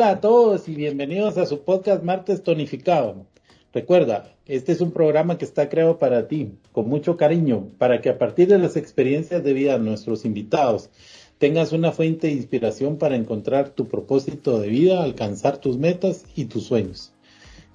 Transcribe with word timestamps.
Hola 0.00 0.12
a 0.12 0.20
todos 0.22 0.66
y 0.66 0.74
bienvenidos 0.74 1.36
a 1.36 1.44
su 1.44 1.60
podcast 1.60 2.02
Martes 2.02 2.42
Tonificado. 2.42 3.26
Recuerda, 3.74 4.34
este 4.46 4.72
es 4.72 4.80
un 4.80 4.92
programa 4.92 5.36
que 5.36 5.44
está 5.44 5.68
creado 5.68 5.98
para 5.98 6.26
ti, 6.26 6.54
con 6.72 6.88
mucho 6.88 7.18
cariño, 7.18 7.68
para 7.76 8.00
que 8.00 8.08
a 8.08 8.16
partir 8.16 8.48
de 8.48 8.56
las 8.56 8.78
experiencias 8.78 9.44
de 9.44 9.52
vida 9.52 9.74
de 9.74 9.84
nuestros 9.84 10.24
invitados 10.24 10.88
tengas 11.36 11.72
una 11.72 11.92
fuente 11.92 12.28
de 12.28 12.32
inspiración 12.32 12.96
para 12.96 13.14
encontrar 13.14 13.68
tu 13.68 13.88
propósito 13.88 14.58
de 14.58 14.68
vida, 14.68 15.02
alcanzar 15.02 15.58
tus 15.58 15.76
metas 15.76 16.24
y 16.34 16.46
tus 16.46 16.64
sueños. 16.64 17.12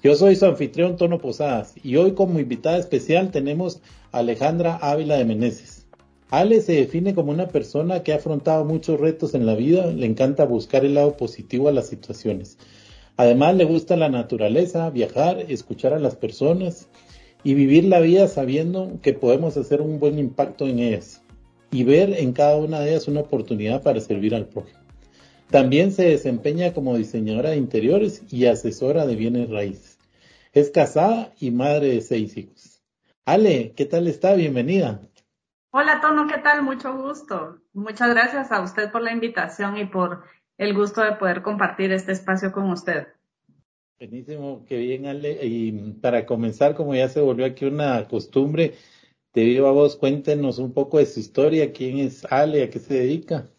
Yo 0.02 0.16
soy 0.16 0.36
su 0.36 0.48
anfitrión 0.48 0.98
Tono 0.98 1.20
Posadas 1.20 1.76
y 1.84 1.96
hoy 1.98 2.14
como 2.14 2.40
invitada 2.40 2.80
especial 2.80 3.30
tenemos 3.30 3.82
a 4.12 4.18
Alejandra 4.18 4.78
Ávila 4.78 5.18
de 5.18 5.26
Meneses. 5.26 5.75
Ale 6.30 6.62
se 6.62 6.74
define 6.74 7.14
como 7.14 7.32
una 7.32 7.48
persona 7.48 8.04
que 8.04 8.14
ha 8.14 8.18
afrontado 8.18 8.66
muchos 8.66 9.00
retos 9.00 9.34
en 9.36 9.46
la 9.46 9.56
vida, 9.56 9.88
le 9.88 10.06
encanta 10.06 10.46
buscar 10.46 10.84
el 10.86 10.96
lado 10.96 11.16
positivo 11.18 11.70
a 11.70 11.72
las 11.72 11.88
situaciones 11.88 12.58
Además, 13.18 13.56
le 13.56 13.64
gusta 13.64 13.96
la 13.96 14.10
naturaleza, 14.10 14.90
viajar, 14.90 15.46
escuchar 15.48 15.94
a 15.94 16.00
las 16.00 16.16
personas 16.16 16.90
y 17.44 17.54
vivir 17.54 17.86
la 17.86 18.02
vida 18.02 18.28
sabiendo 18.28 19.00
que 19.02 19.14
podemos 19.14 19.56
hacer 19.56 19.82
un 19.82 20.00
buen 20.00 20.20
impacto 20.20 20.68
en 20.68 20.80
ellas 20.80 21.22
y 21.72 21.84
ver 21.84 22.14
en 22.20 22.34
cada 22.34 22.58
una 22.58 22.82
de 22.82 22.90
ellas 22.90 23.08
una 23.08 23.22
oportunidad 23.22 23.84
para 23.84 24.02
servir 24.02 24.36
al 24.36 24.48
prójimo. 24.48 24.80
También 25.50 25.92
se 25.92 26.10
desempeña 26.10 26.74
como 26.74 26.98
diseñadora 26.98 27.52
de 27.52 27.58
interiores 27.58 28.24
y 28.30 28.46
asesora 28.46 29.06
de 29.06 29.16
bienes 29.16 29.50
raíces. 29.50 29.98
Es 30.54 30.70
casada 30.70 31.34
y 31.40 31.52
madre 31.52 31.90
de 31.90 32.02
seis 32.02 32.36
hijos. 32.36 32.82
Ale, 33.26 33.72
¿qué 33.76 33.86
tal 33.86 34.08
está? 34.08 34.34
Bienvenida. 34.36 35.02
Hola 35.78 36.00
Tono, 36.00 36.26
¿qué 36.26 36.38
tal? 36.38 36.64
Mucho 36.64 36.96
gusto. 36.96 37.58
Muchas 37.74 38.10
gracias 38.12 38.50
a 38.50 38.62
usted 38.62 38.90
por 38.94 39.02
la 39.02 39.12
invitación 39.12 39.76
y 39.76 39.84
por 39.84 40.24
el 40.58 40.74
gusto 40.74 41.02
de 41.02 41.18
poder 41.18 41.42
compartir 41.42 41.92
este 41.92 42.14
espacio 42.14 42.54
con 42.54 42.70
usted. 42.70 43.08
Buenísimo, 44.00 44.64
qué 44.66 44.78
bien, 44.78 45.06
Ale. 45.06 45.38
Y 45.42 45.74
para 46.02 46.26
comenzar, 46.26 46.76
como 46.76 46.96
ya 46.96 47.10
se 47.10 47.20
volvió 47.20 47.46
aquí 47.46 47.66
una 47.66 48.08
costumbre, 48.08 48.76
te 49.34 49.42
digo 49.42 49.68
a 49.68 49.74
vos, 49.74 49.98
cuéntenos 49.98 50.60
un 50.60 50.74
poco 50.74 50.98
de 50.98 51.08
su 51.08 51.20
historia, 51.20 51.74
quién 51.74 51.98
es 51.98 52.26
Ale, 52.32 52.64
a 52.64 52.70
qué 52.70 52.80
se 52.80 52.94
dedica. 52.94 53.50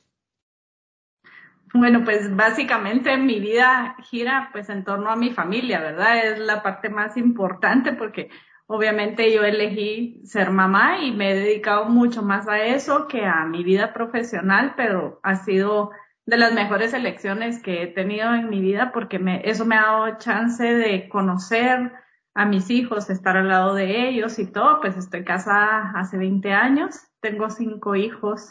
Bueno, 1.75 2.03
pues 2.03 2.34
básicamente 2.34 3.14
mi 3.19 3.41
vida 3.41 3.94
gira 4.09 4.48
pues 4.53 4.70
en 4.70 4.84
torno 4.84 5.11
a 5.11 5.17
mi 5.17 5.33
familia, 5.33 5.81
¿verdad? 5.81 6.25
Es 6.25 6.39
la 6.39 6.62
parte 6.62 6.89
más 6.89 7.19
importante 7.19 7.92
porque 7.92 8.31
obviamente 8.67 9.33
yo 9.33 9.45
elegí 9.45 10.20
ser 10.25 10.50
mamá 10.50 10.98
y 11.03 11.12
me 11.12 11.31
he 11.31 11.34
dedicado 11.34 11.86
mucho 11.86 12.22
más 12.22 12.48
a 12.48 12.59
eso 12.59 13.06
que 13.06 13.25
a 13.25 13.45
mi 13.45 13.64
vida 13.64 13.92
profesional, 13.92 14.75
pero 14.77 15.20
ha 15.22 15.36
sido 15.36 15.91
de 16.27 16.36
las 16.36 16.53
mejores 16.53 16.92
elecciones 16.92 17.62
que 17.62 17.83
he 17.83 17.87
tenido 17.87 18.34
en 18.34 18.50
mi 18.50 18.61
vida 18.61 18.91
porque 18.92 19.19
me, 19.19 19.48
eso 19.48 19.64
me 19.64 19.77
ha 19.77 19.83
dado 19.83 20.19
chance 20.19 20.64
de 20.64 21.09
conocer 21.09 21.92
a 22.34 22.44
mis 22.44 22.69
hijos, 22.69 23.09
estar 23.09 23.37
al 23.37 23.48
lado 23.48 23.75
de 23.75 24.09
ellos 24.09 24.39
y 24.39 24.47
todo. 24.47 24.81
Pues 24.81 24.97
estoy 24.97 25.25
casada 25.25 25.93
hace 25.94 26.19
20 26.19 26.53
años, 26.53 27.00
tengo 27.21 27.49
cinco 27.50 27.94
hijos 27.94 28.50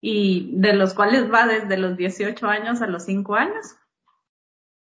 y 0.00 0.50
de 0.54 0.74
los 0.74 0.94
cuales 0.94 1.32
va 1.32 1.46
desde 1.46 1.78
los 1.78 1.96
18 1.96 2.46
años 2.46 2.82
a 2.82 2.86
los 2.86 3.04
5 3.04 3.34
años. 3.34 3.76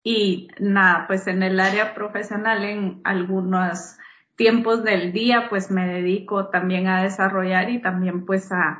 Y 0.03 0.49
nada, 0.59 1.07
pues 1.07 1.27
en 1.27 1.43
el 1.43 1.59
área 1.59 1.93
profesional 1.93 2.63
en 2.63 3.01
algunos 3.05 3.97
tiempos 4.37 4.83
del 4.83 5.11
día 5.11 5.47
pues 5.49 5.69
me 5.69 5.85
dedico 5.85 6.47
también 6.47 6.87
a 6.87 7.03
desarrollar 7.03 7.69
y 7.69 7.81
también 7.81 8.25
pues 8.25 8.49
a 8.51 8.79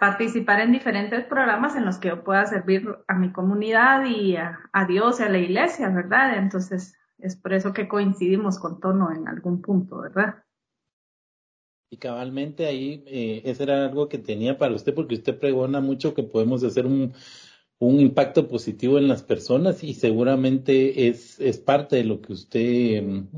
participar 0.00 0.60
en 0.60 0.72
diferentes 0.72 1.24
programas 1.24 1.76
en 1.76 1.84
los 1.84 1.98
que 1.98 2.08
yo 2.08 2.24
pueda 2.24 2.46
servir 2.46 2.88
a 3.08 3.14
mi 3.14 3.32
comunidad 3.32 4.04
y 4.04 4.36
a, 4.36 4.58
Dios 4.86 5.20
y 5.20 5.22
a 5.22 5.28
la 5.28 5.38
iglesia, 5.38 5.88
¿verdad? 5.88 6.38
Entonces, 6.38 6.94
es 7.18 7.36
por 7.36 7.54
eso 7.54 7.72
que 7.72 7.88
coincidimos 7.88 8.58
con 8.58 8.80
Tono 8.80 9.10
en 9.12 9.26
algún 9.26 9.62
punto, 9.62 10.00
¿verdad? 10.00 10.42
Y 11.90 11.96
cabalmente 11.96 12.66
ahí, 12.66 13.04
eh, 13.06 13.42
eso 13.44 13.62
era 13.62 13.86
algo 13.86 14.08
que 14.08 14.18
tenía 14.18 14.58
para 14.58 14.74
usted, 14.74 14.94
porque 14.94 15.14
usted 15.14 15.38
pregona 15.38 15.80
mucho 15.80 16.12
que 16.12 16.24
podemos 16.24 16.62
hacer 16.64 16.84
un, 16.86 17.14
un 17.78 18.00
impacto 18.00 18.48
positivo 18.48 18.98
en 18.98 19.08
las 19.08 19.22
personas 19.22 19.82
y 19.84 19.94
seguramente 19.94 21.08
es, 21.08 21.40
es 21.40 21.58
parte 21.58 21.96
de 21.96 22.04
lo 22.04 22.20
que 22.20 22.32
usted 22.32 23.02
mm, 23.02 23.28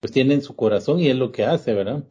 pues 0.00 0.12
tiene 0.12 0.34
en 0.34 0.42
su 0.42 0.56
corazón 0.56 0.98
y 0.98 1.08
es 1.08 1.16
lo 1.16 1.30
que 1.30 1.44
hace, 1.44 1.74
¿verdad? 1.74 2.04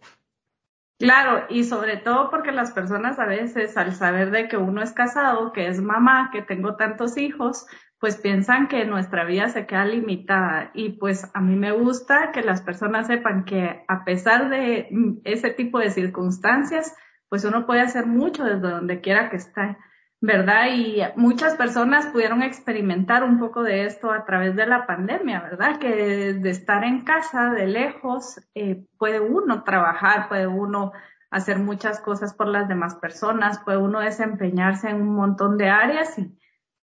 Claro, 1.00 1.45
y 1.50 1.63
sobre 1.63 1.95
todo 1.97 2.29
porque 2.29 2.51
las 2.51 2.72
personas 2.72 3.19
a 3.19 3.25
veces 3.25 3.77
al 3.77 3.95
saber 3.95 4.31
de 4.31 4.50
que 4.50 4.57
uno 4.57 4.81
es 4.81 4.91
casado, 4.91 5.53
que 5.53 5.67
es 5.67 5.81
mamá, 5.81 6.29
que 6.31 6.41
tengo 6.41 6.75
tantos 6.75 7.17
hijos, 7.17 7.66
pues 7.99 8.17
piensan 8.17 8.67
que 8.67 8.85
nuestra 8.85 9.23
vida 9.23 9.47
se 9.49 9.66
queda 9.66 9.85
limitada. 9.85 10.72
Y 10.73 10.89
pues 10.89 11.29
a 11.33 11.39
mí 11.39 11.55
me 11.55 11.72
gusta 11.72 12.31
que 12.33 12.41
las 12.41 12.61
personas 12.61 13.07
sepan 13.07 13.45
que 13.45 13.83
a 13.88 14.03
pesar 14.03 14.49
de 14.49 14.89
ese 15.23 15.51
tipo 15.51 15.79
de 15.79 15.89
circunstancias, 15.89 16.94
pues 17.29 17.45
uno 17.45 17.66
puede 17.66 17.81
hacer 17.81 18.05
mucho 18.05 18.44
desde 18.44 18.69
donde 18.69 18.99
quiera 18.99 19.29
que 19.29 19.38
esté. 19.38 19.78
¿Verdad? 20.22 20.68
Y 20.74 21.02
muchas 21.16 21.56
personas 21.56 22.07
pudieron 22.07 22.44
experimentar 22.44 23.24
un 23.24 23.40
poco 23.40 23.63
de 23.63 23.85
esto 23.85 24.12
a 24.12 24.25
través 24.25 24.56
de 24.56 24.66
la 24.66 24.85
pandemia, 24.85 25.41
¿verdad? 25.41 25.80
Que 25.80 26.34
de 26.34 26.50
estar 26.50 26.84
en 26.84 27.03
casa, 27.03 27.52
de 27.52 27.68
lejos, 27.68 28.41
eh, 28.53 28.85
puede 28.97 29.19
uno 29.22 29.63
trabajar, 29.63 30.28
puede 30.28 30.47
uno 30.47 30.91
hacer 31.31 31.59
muchas 31.59 32.02
cosas 32.02 32.34
por 32.34 32.47
las 32.47 32.68
demás 32.68 32.96
personas, 32.96 33.59
puede 33.59 33.78
uno 33.78 34.00
desempeñarse 34.00 34.90
en 34.90 35.02
un 35.02 35.16
montón 35.16 35.58
de 35.58 35.69
áreas 35.69 36.18
y, 36.18 36.38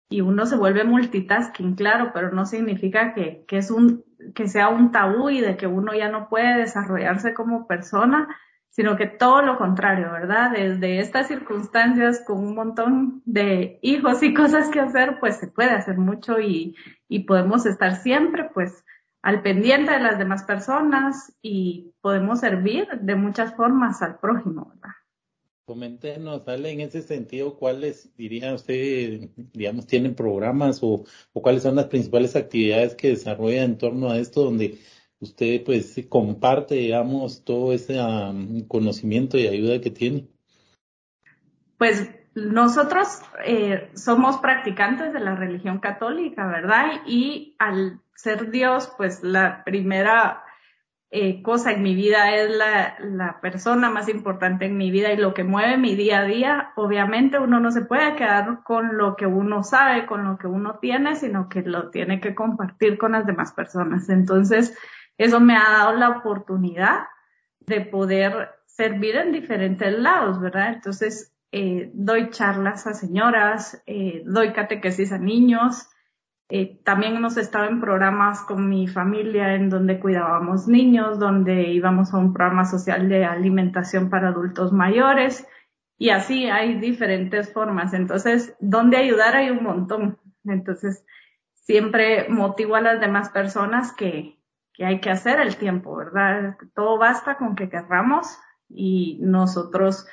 y 0.09 0.21
uno 0.21 0.45
se 0.45 0.57
vuelve 0.57 0.83
multitasking, 0.83 1.75
claro, 1.75 2.11
pero 2.13 2.31
no 2.31 2.45
significa 2.45 3.13
que, 3.13 3.45
que, 3.47 3.57
es 3.57 3.71
un, 3.71 4.03
que 4.35 4.47
sea 4.47 4.69
un 4.69 4.91
tabú 4.91 5.29
y 5.29 5.41
de 5.41 5.57
que 5.57 5.65
uno 5.65 5.93
ya 5.93 6.09
no 6.09 6.29
puede 6.29 6.57
desarrollarse 6.57 7.33
como 7.33 7.67
persona, 7.67 8.27
sino 8.75 8.97
que 8.97 9.05
todo 9.05 9.43
lo 9.43 9.59
contrario, 9.59 10.11
¿verdad? 10.11 10.51
Desde 10.51 10.99
estas 10.99 11.27
circunstancias 11.27 12.23
con 12.25 12.39
un 12.39 12.55
montón 12.55 13.21
de 13.23 13.77
hijos 13.83 14.23
y 14.23 14.33
cosas 14.33 14.69
que 14.69 14.79
hacer, 14.79 15.19
pues 15.19 15.37
se 15.37 15.47
puede 15.47 15.69
hacer 15.69 15.97
mucho 15.99 16.39
y, 16.39 16.75
y 17.07 17.19
podemos 17.19 17.67
estar 17.67 17.97
siempre 17.97 18.49
pues 18.51 18.83
al 19.21 19.43
pendiente 19.43 19.91
de 19.91 19.99
las 19.99 20.17
demás 20.17 20.43
personas 20.43 21.37
y 21.43 21.93
podemos 22.01 22.39
servir 22.39 22.87
de 22.99 23.15
muchas 23.15 23.55
formas 23.55 24.01
al 24.01 24.17
prójimo, 24.17 24.71
¿verdad? 24.73 24.95
Coméntenos, 25.65 26.43
dale 26.43 26.71
en 26.71 26.81
ese 26.81 27.03
sentido, 27.03 27.55
¿cuáles, 27.55 28.13
diría 28.17 28.55
usted, 28.55 29.29
digamos, 29.53 29.85
tienen 29.85 30.15
programas 30.15 30.79
o, 30.81 31.05
o 31.31 31.41
cuáles 31.43 31.61
son 31.61 31.75
las 31.75 31.85
principales 31.85 32.35
actividades 32.35 32.95
que 32.95 33.09
desarrolla 33.09 33.63
en 33.63 33.77
torno 33.77 34.09
a 34.09 34.17
esto 34.17 34.43
donde 34.43 34.79
usted 35.23 35.63
pues 35.63 35.99
comparte, 36.09 36.75
digamos, 36.75 37.43
todo 37.43 37.73
ese 37.73 37.97
conocimiento 38.67 39.37
y 39.37 39.47
ayuda 39.47 39.81
que 39.81 39.91
tiene? 39.91 40.27
Pues 41.77 42.09
nosotros 42.35 43.07
eh, 43.45 43.89
somos 43.93 44.37
practicantes 44.37 45.13
de 45.13 45.19
la 45.19 45.35
religión 45.35 45.79
católica, 45.79 46.47
¿verdad? 46.47 47.01
Y 47.05 47.55
al 47.59 47.99
ser 48.15 48.51
Dios, 48.51 48.91
pues 48.97 49.23
la 49.23 49.63
primera 49.63 50.43
eh, 51.15 51.43
cosa 51.43 51.71
en 51.71 51.83
mi 51.83 51.93
vida 51.93 52.35
es 52.35 52.49
la, 52.57 53.39
persona 53.39 53.91
más 53.91 54.09
importante 54.09 54.65
en 54.65 54.77
mi 54.77 54.89
vida 54.89 55.13
y 55.13 55.17
lo 55.17 55.35
que 55.35 55.43
mueve 55.43 55.77
mi 55.77 55.95
día 55.95 56.21
a 56.21 56.25
día. 56.25 56.71
Obviamente 56.75 57.37
uno 57.37 57.59
no 57.59 57.69
se 57.69 57.81
puede 57.81 58.15
quedar 58.15 58.63
con 58.63 58.97
lo 58.97 59.15
que 59.15 59.27
uno 59.27 59.63
sabe, 59.63 60.07
con 60.07 60.23
lo 60.23 60.39
que 60.39 60.47
uno 60.47 60.79
tiene, 60.79 61.15
sino 61.15 61.49
que 61.49 61.61
lo 61.61 61.91
tiene 61.91 62.19
que 62.19 62.33
compartir 62.33 62.97
con 62.97 63.11
las 63.11 63.27
demás 63.27 63.53
personas. 63.53 64.09
Entonces, 64.09 64.75
eso 65.17 65.39
me 65.39 65.55
ha 65.55 65.69
dado 65.69 65.93
la 65.93 66.09
oportunidad 66.09 67.05
de 67.59 67.81
poder 67.81 68.49
servir 68.65 69.15
en 69.15 69.31
diferentes 69.31 69.97
lados, 69.97 70.39
¿verdad? 70.39 70.73
Entonces, 70.73 71.33
eh, 71.51 71.91
doy 71.93 72.29
charlas 72.31 72.87
a 72.87 72.93
señoras, 72.93 73.81
eh, 73.85 74.23
doy 74.25 74.53
catequesis 74.53 75.11
a 75.11 75.17
niños, 75.17 75.87
eh, 76.49 76.79
también 76.83 77.15
hemos 77.15 77.37
estado 77.37 77.65
en 77.65 77.79
programas 77.79 78.41
con 78.41 78.69
mi 78.69 78.87
familia 78.87 79.55
en 79.55 79.69
donde 79.69 79.99
cuidábamos 79.99 80.67
niños, 80.67 81.17
donde 81.17 81.69
íbamos 81.69 82.13
a 82.13 82.17
un 82.17 82.33
programa 82.33 82.65
social 82.65 83.09
de 83.09 83.25
alimentación 83.25 84.09
para 84.09 84.27
adultos 84.27 84.71
mayores 84.71 85.47
y 85.97 86.09
así 86.09 86.45
hay 86.45 86.75
diferentes 86.79 87.51
formas. 87.51 87.93
Entonces, 87.93 88.55
donde 88.59 88.97
ayudar 88.97 89.35
hay 89.35 89.49
un 89.49 89.63
montón. 89.63 90.19
Entonces, 90.43 91.05
siempre 91.53 92.27
motivo 92.29 92.75
a 92.75 92.81
las 92.81 92.99
demás 92.99 93.29
personas 93.29 93.93
que, 93.93 94.37
que 94.73 94.85
hay 94.85 94.99
que 94.99 95.11
hacer 95.11 95.39
el 95.39 95.55
tiempo, 95.55 95.95
¿verdad? 95.95 96.57
Todo 96.73 96.97
basta 96.97 97.37
con 97.37 97.55
que 97.55 97.69
querramos 97.69 98.39
y 98.69 99.19
nosotros 99.21 100.07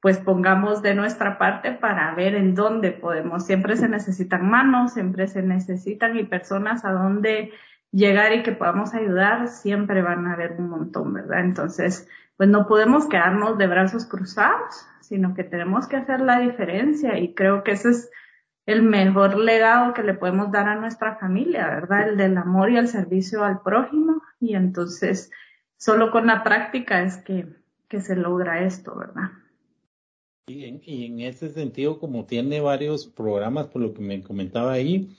pues 0.00 0.18
pongamos 0.18 0.82
de 0.82 0.94
nuestra 0.94 1.38
parte 1.38 1.72
para 1.72 2.14
ver 2.14 2.34
en 2.34 2.54
dónde 2.54 2.92
podemos. 2.92 3.46
Siempre 3.46 3.76
se 3.76 3.88
necesitan 3.88 4.46
manos, 4.46 4.92
siempre 4.92 5.26
se 5.28 5.42
necesitan 5.42 6.18
y 6.18 6.24
personas 6.24 6.84
a 6.84 6.92
dónde 6.92 7.52
llegar 7.90 8.34
y 8.34 8.42
que 8.42 8.52
podamos 8.52 8.92
ayudar, 8.92 9.48
siempre 9.48 10.02
van 10.02 10.26
a 10.26 10.34
haber 10.34 10.56
un 10.58 10.68
montón, 10.68 11.14
¿verdad? 11.14 11.40
Entonces, 11.40 12.06
pues 12.36 12.50
no 12.50 12.66
podemos 12.66 13.08
quedarnos 13.08 13.56
de 13.56 13.66
brazos 13.66 14.04
cruzados, 14.04 14.86
sino 15.00 15.32
que 15.32 15.44
tenemos 15.44 15.86
que 15.86 15.96
hacer 15.96 16.20
la 16.20 16.40
diferencia 16.40 17.18
y 17.18 17.34
creo 17.34 17.62
que 17.62 17.72
ese 17.72 17.90
es 17.90 18.10
el 18.66 18.82
mejor 18.82 19.36
legado 19.38 19.92
que 19.92 20.02
le 20.02 20.14
podemos 20.14 20.50
dar 20.50 20.68
a 20.68 20.76
nuestra 20.76 21.16
familia, 21.16 21.68
¿verdad? 21.68 22.08
El 22.08 22.16
del 22.16 22.36
amor 22.38 22.70
y 22.70 22.78
el 22.78 22.88
servicio 22.88 23.44
al 23.44 23.60
prójimo. 23.62 24.22
Y 24.40 24.54
entonces, 24.54 25.30
solo 25.76 26.10
con 26.10 26.26
la 26.26 26.42
práctica 26.42 27.02
es 27.02 27.18
que, 27.18 27.46
que 27.88 28.00
se 28.00 28.16
logra 28.16 28.64
esto, 28.64 28.96
¿verdad? 28.96 29.30
Y 30.46 30.64
en, 30.64 30.80
y 30.84 31.06
en 31.06 31.20
ese 31.20 31.50
sentido, 31.50 31.98
como 31.98 32.26
tiene 32.26 32.60
varios 32.60 33.06
programas, 33.06 33.66
por 33.66 33.82
lo 33.82 33.94
que 33.94 34.02
me 34.02 34.22
comentaba 34.22 34.72
ahí, 34.72 35.14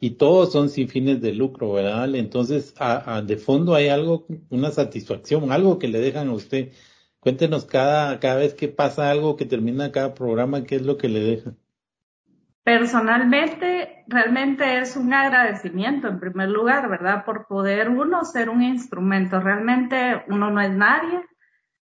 y 0.00 0.10
todos 0.10 0.52
son 0.52 0.68
sin 0.68 0.88
fines 0.88 1.20
de 1.20 1.32
lucro, 1.32 1.72
¿verdad? 1.72 2.14
Entonces, 2.14 2.74
a, 2.78 3.22
de 3.22 3.36
fondo 3.36 3.74
hay 3.74 3.88
algo, 3.88 4.26
una 4.50 4.70
satisfacción, 4.70 5.50
algo 5.50 5.78
que 5.78 5.88
le 5.88 5.98
dejan 5.98 6.28
a 6.28 6.34
usted. 6.34 6.72
Cuéntenos 7.20 7.64
cada, 7.64 8.20
cada 8.20 8.36
vez 8.36 8.54
que 8.54 8.68
pasa 8.68 9.10
algo, 9.10 9.36
que 9.36 9.44
termina 9.44 9.90
cada 9.90 10.14
programa, 10.14 10.64
qué 10.64 10.76
es 10.76 10.82
lo 10.82 10.96
que 10.96 11.08
le 11.08 11.20
dejan. 11.20 11.58
Personalmente, 12.68 14.04
realmente 14.08 14.80
es 14.80 14.94
un 14.94 15.14
agradecimiento 15.14 16.06
en 16.06 16.20
primer 16.20 16.50
lugar, 16.50 16.90
¿verdad? 16.90 17.24
Por 17.24 17.46
poder 17.46 17.88
uno 17.88 18.26
ser 18.26 18.50
un 18.50 18.62
instrumento. 18.62 19.40
Realmente 19.40 20.22
uno 20.28 20.50
no 20.50 20.60
es 20.60 20.70
nadie, 20.72 21.24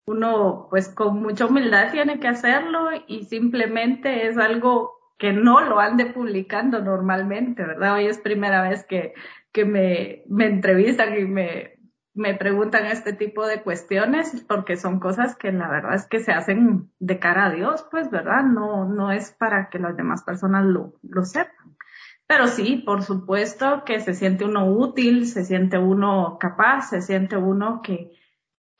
uno 0.04 0.66
pues 0.68 0.90
con 0.90 1.22
mucha 1.22 1.46
humildad 1.46 1.90
tiene 1.90 2.20
que 2.20 2.28
hacerlo 2.28 2.90
y 3.06 3.24
simplemente 3.24 4.26
es 4.26 4.36
algo 4.36 4.92
que 5.16 5.32
no 5.32 5.62
lo 5.62 5.80
ande 5.80 6.04
publicando 6.04 6.82
normalmente, 6.82 7.64
¿verdad? 7.64 7.94
Hoy 7.94 8.04
es 8.04 8.18
primera 8.18 8.68
vez 8.68 8.84
que, 8.84 9.14
que 9.52 9.64
me, 9.64 10.24
me 10.28 10.44
entrevistan 10.44 11.18
y 11.18 11.24
me, 11.24 11.73
me 12.14 12.34
preguntan 12.34 12.86
este 12.86 13.12
tipo 13.12 13.46
de 13.46 13.62
cuestiones 13.62 14.44
porque 14.48 14.76
son 14.76 15.00
cosas 15.00 15.34
que 15.36 15.50
la 15.52 15.68
verdad 15.68 15.94
es 15.94 16.06
que 16.06 16.20
se 16.20 16.32
hacen 16.32 16.90
de 17.00 17.18
cara 17.18 17.46
a 17.46 17.50
Dios, 17.50 17.86
pues, 17.90 18.10
¿verdad? 18.10 18.44
No, 18.44 18.84
no 18.84 19.10
es 19.10 19.32
para 19.32 19.68
que 19.68 19.80
las 19.80 19.96
demás 19.96 20.22
personas 20.22 20.64
lo, 20.64 20.94
lo 21.02 21.24
sepan. 21.24 21.76
Pero 22.26 22.46
sí, 22.46 22.82
por 22.86 23.02
supuesto 23.02 23.84
que 23.84 24.00
se 24.00 24.14
siente 24.14 24.44
uno 24.44 24.66
útil, 24.66 25.26
se 25.26 25.44
siente 25.44 25.76
uno 25.76 26.38
capaz, 26.40 26.88
se 26.88 27.02
siente 27.02 27.36
uno 27.36 27.82
que, 27.82 28.12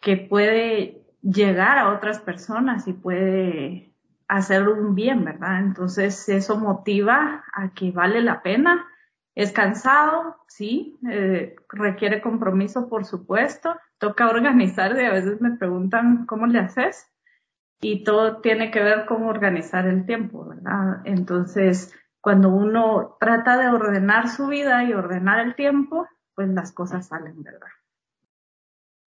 que 0.00 0.16
puede 0.16 1.04
llegar 1.20 1.78
a 1.78 1.92
otras 1.92 2.20
personas 2.20 2.86
y 2.86 2.92
puede 2.92 3.94
hacer 4.28 4.68
un 4.68 4.94
bien, 4.94 5.24
¿verdad? 5.24 5.60
Entonces 5.60 6.28
eso 6.28 6.56
motiva 6.56 7.44
a 7.52 7.74
que 7.74 7.90
vale 7.90 8.22
la 8.22 8.42
pena. 8.42 8.86
Es 9.34 9.50
cansado, 9.50 10.36
sí, 10.46 10.96
eh, 11.10 11.56
requiere 11.68 12.22
compromiso, 12.22 12.88
por 12.88 13.04
supuesto. 13.04 13.74
Toca 13.98 14.28
organizar, 14.28 14.96
y 14.96 15.04
a 15.04 15.12
veces 15.12 15.40
me 15.40 15.56
preguntan 15.56 16.26
cómo 16.26 16.46
le 16.46 16.60
haces. 16.60 17.06
Y 17.80 18.04
todo 18.04 18.40
tiene 18.40 18.70
que 18.70 18.80
ver 18.80 19.06
con 19.06 19.24
organizar 19.24 19.86
el 19.86 20.06
tiempo, 20.06 20.46
¿verdad? 20.46 21.02
Entonces, 21.04 21.92
cuando 22.20 22.48
uno 22.48 23.16
trata 23.20 23.58
de 23.58 23.68
ordenar 23.68 24.28
su 24.28 24.46
vida 24.46 24.84
y 24.84 24.92
ordenar 24.92 25.40
el 25.44 25.54
tiempo, 25.54 26.06
pues 26.34 26.48
las 26.48 26.72
cosas 26.72 27.08
salen, 27.08 27.42
¿verdad? 27.42 27.68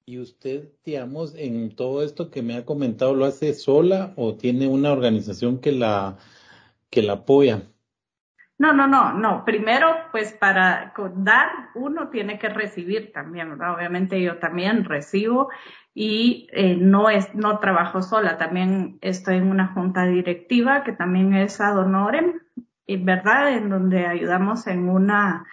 ¿Y 0.06 0.20
usted, 0.20 0.70
digamos, 0.86 1.36
en 1.36 1.76
todo 1.76 2.04
esto 2.04 2.30
que 2.30 2.42
me 2.42 2.56
ha 2.56 2.66
comentado, 2.66 3.16
lo 3.16 3.26
hace 3.26 3.54
sola 3.54 4.14
o 4.16 4.36
tiene 4.36 4.68
una 4.68 4.92
organización 4.92 5.60
que 5.60 5.72
la, 5.72 6.18
que 6.90 7.02
la 7.02 7.14
apoya? 7.14 7.64
No, 8.60 8.74
no, 8.74 8.88
no, 8.88 9.14
no. 9.14 9.46
Primero, 9.46 9.88
pues 10.12 10.34
para 10.34 10.94
dar, 11.16 11.50
uno 11.76 12.10
tiene 12.10 12.40
que 12.40 12.50
recibir 12.50 13.12
también, 13.14 13.52
¿verdad? 13.52 13.76
Obviamente 13.76 14.20
yo 14.22 14.40
también 14.40 14.84
recibo 14.84 15.50
y 15.94 16.48
eh, 16.52 16.76
no 16.76 17.10
es, 17.10 17.36
no 17.36 17.60
trabajo 17.60 18.02
sola. 18.02 18.38
También 18.38 18.98
estoy 19.02 19.38
en 19.38 19.52
una 19.52 19.68
junta 19.74 20.06
directiva 20.06 20.84
que 20.84 20.94
también 20.94 21.36
es 21.36 21.62
ad 21.62 21.78
honorem, 21.78 22.40
¿verdad? 22.88 23.54
En 23.54 23.70
donde 23.70 24.08
ayudamos 24.08 24.66
en 24.66 24.90
una, 24.90 25.46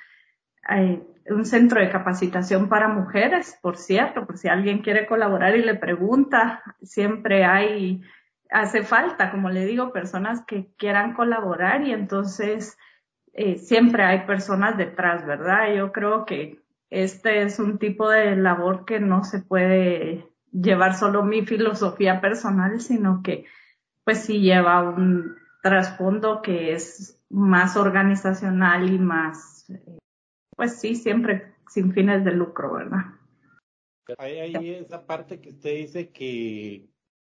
eh, 0.70 1.02
un 1.28 1.44
centro 1.44 1.80
de 1.80 1.90
capacitación 1.90 2.70
para 2.70 2.88
mujeres, 2.88 3.58
por 3.60 3.76
cierto, 3.76 4.26
por 4.26 4.38
si 4.38 4.48
alguien 4.48 4.78
quiere 4.80 5.06
colaborar 5.06 5.56
y 5.56 5.62
le 5.62 5.74
pregunta, 5.74 6.62
siempre 6.82 7.44
hay, 7.44 8.00
hace 8.50 8.82
falta, 8.82 9.30
como 9.30 9.50
le 9.50 9.66
digo, 9.66 9.92
personas 9.92 10.42
que 10.46 10.72
quieran 10.78 11.12
colaborar 11.12 11.86
y 11.86 11.92
entonces 11.92 12.78
eh, 13.34 13.58
siempre 13.58 14.04
hay 14.04 14.26
personas 14.26 14.76
detrás, 14.76 15.26
¿verdad? 15.26 15.74
Yo 15.74 15.92
creo 15.92 16.24
que 16.24 16.60
este 16.90 17.42
es 17.42 17.58
un 17.58 17.78
tipo 17.78 18.08
de 18.08 18.36
labor 18.36 18.84
que 18.84 19.00
no 19.00 19.24
se 19.24 19.40
puede 19.40 20.28
llevar 20.52 20.94
solo 20.96 21.24
mi 21.24 21.44
filosofía 21.44 22.20
personal, 22.20 22.80
sino 22.80 23.22
que 23.22 23.44
pues 24.04 24.24
sí 24.24 24.40
lleva 24.40 24.82
un 24.82 25.36
trasfondo 25.62 26.42
que 26.42 26.72
es 26.72 27.20
más 27.28 27.76
organizacional 27.76 28.90
y 28.90 28.98
más 28.98 29.54
pues 30.56 30.80
sí, 30.80 30.94
siempre 30.94 31.54
sin 31.68 31.92
fines 31.92 32.24
de 32.24 32.32
lucro, 32.32 32.74
¿verdad? 32.74 33.04
Hay 34.18 34.38
ahí 34.38 34.70
esa 34.70 35.06
parte 35.06 35.40
que 35.40 35.50
usted 35.50 35.76
dice 35.76 36.10
que, 36.10 36.86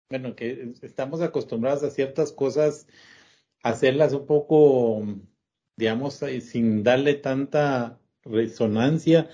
bueno, 0.10 0.36
que 0.36 0.74
estamos 0.82 1.22
acostumbrados 1.22 1.84
a 1.84 1.90
ciertas 1.90 2.32
cosas, 2.32 2.88
hacerlas 3.64 4.14
un 4.14 4.26
poco, 4.28 5.04
digamos, 5.78 6.22
eh, 6.24 6.42
sin 6.42 6.84
darle 6.84 7.14
tanta 7.16 8.00
resonancia 8.24 9.30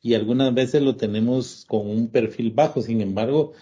y 0.00 0.14
algunas 0.14 0.54
veces 0.54 0.82
lo 0.82 0.96
tenemos 0.96 1.64
con 1.68 1.88
un 1.88 2.08
perfil 2.10 2.52
bajo, 2.52 2.82
sin 2.82 3.00
embargo, 3.00 3.52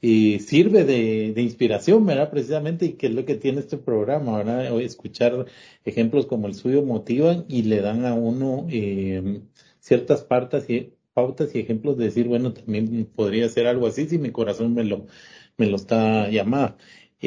y 0.00 0.40
sirve 0.40 0.84
de, 0.84 1.32
de, 1.34 1.42
inspiración, 1.42 2.04
¿verdad? 2.06 2.30
Precisamente, 2.30 2.86
y 2.86 2.92
que 2.94 3.06
es 3.08 3.14
lo 3.14 3.24
que 3.24 3.36
tiene 3.36 3.60
este 3.60 3.78
programa, 3.78 4.38
¿verdad? 4.38 4.80
Escuchar 4.80 5.46
ejemplos 5.84 6.26
como 6.26 6.46
el 6.48 6.54
suyo 6.54 6.82
motivan 6.82 7.46
y 7.48 7.62
le 7.64 7.80
dan 7.80 8.04
a 8.06 8.14
uno 8.14 8.66
eh, 8.70 9.42
ciertas 9.80 10.24
pautas 10.24 10.68
y, 10.68 10.94
pautas 11.14 11.54
y 11.54 11.60
ejemplos 11.60 11.96
de 11.96 12.06
decir, 12.06 12.28
bueno, 12.28 12.52
también 12.52 13.06
podría 13.14 13.48
ser 13.48 13.66
algo 13.66 13.86
así 13.86 14.06
si 14.06 14.18
mi 14.18 14.30
corazón 14.30 14.74
me 14.74 14.84
lo, 14.84 15.06
me 15.56 15.66
lo 15.66 15.76
está 15.76 16.28
llamando. 16.28 16.76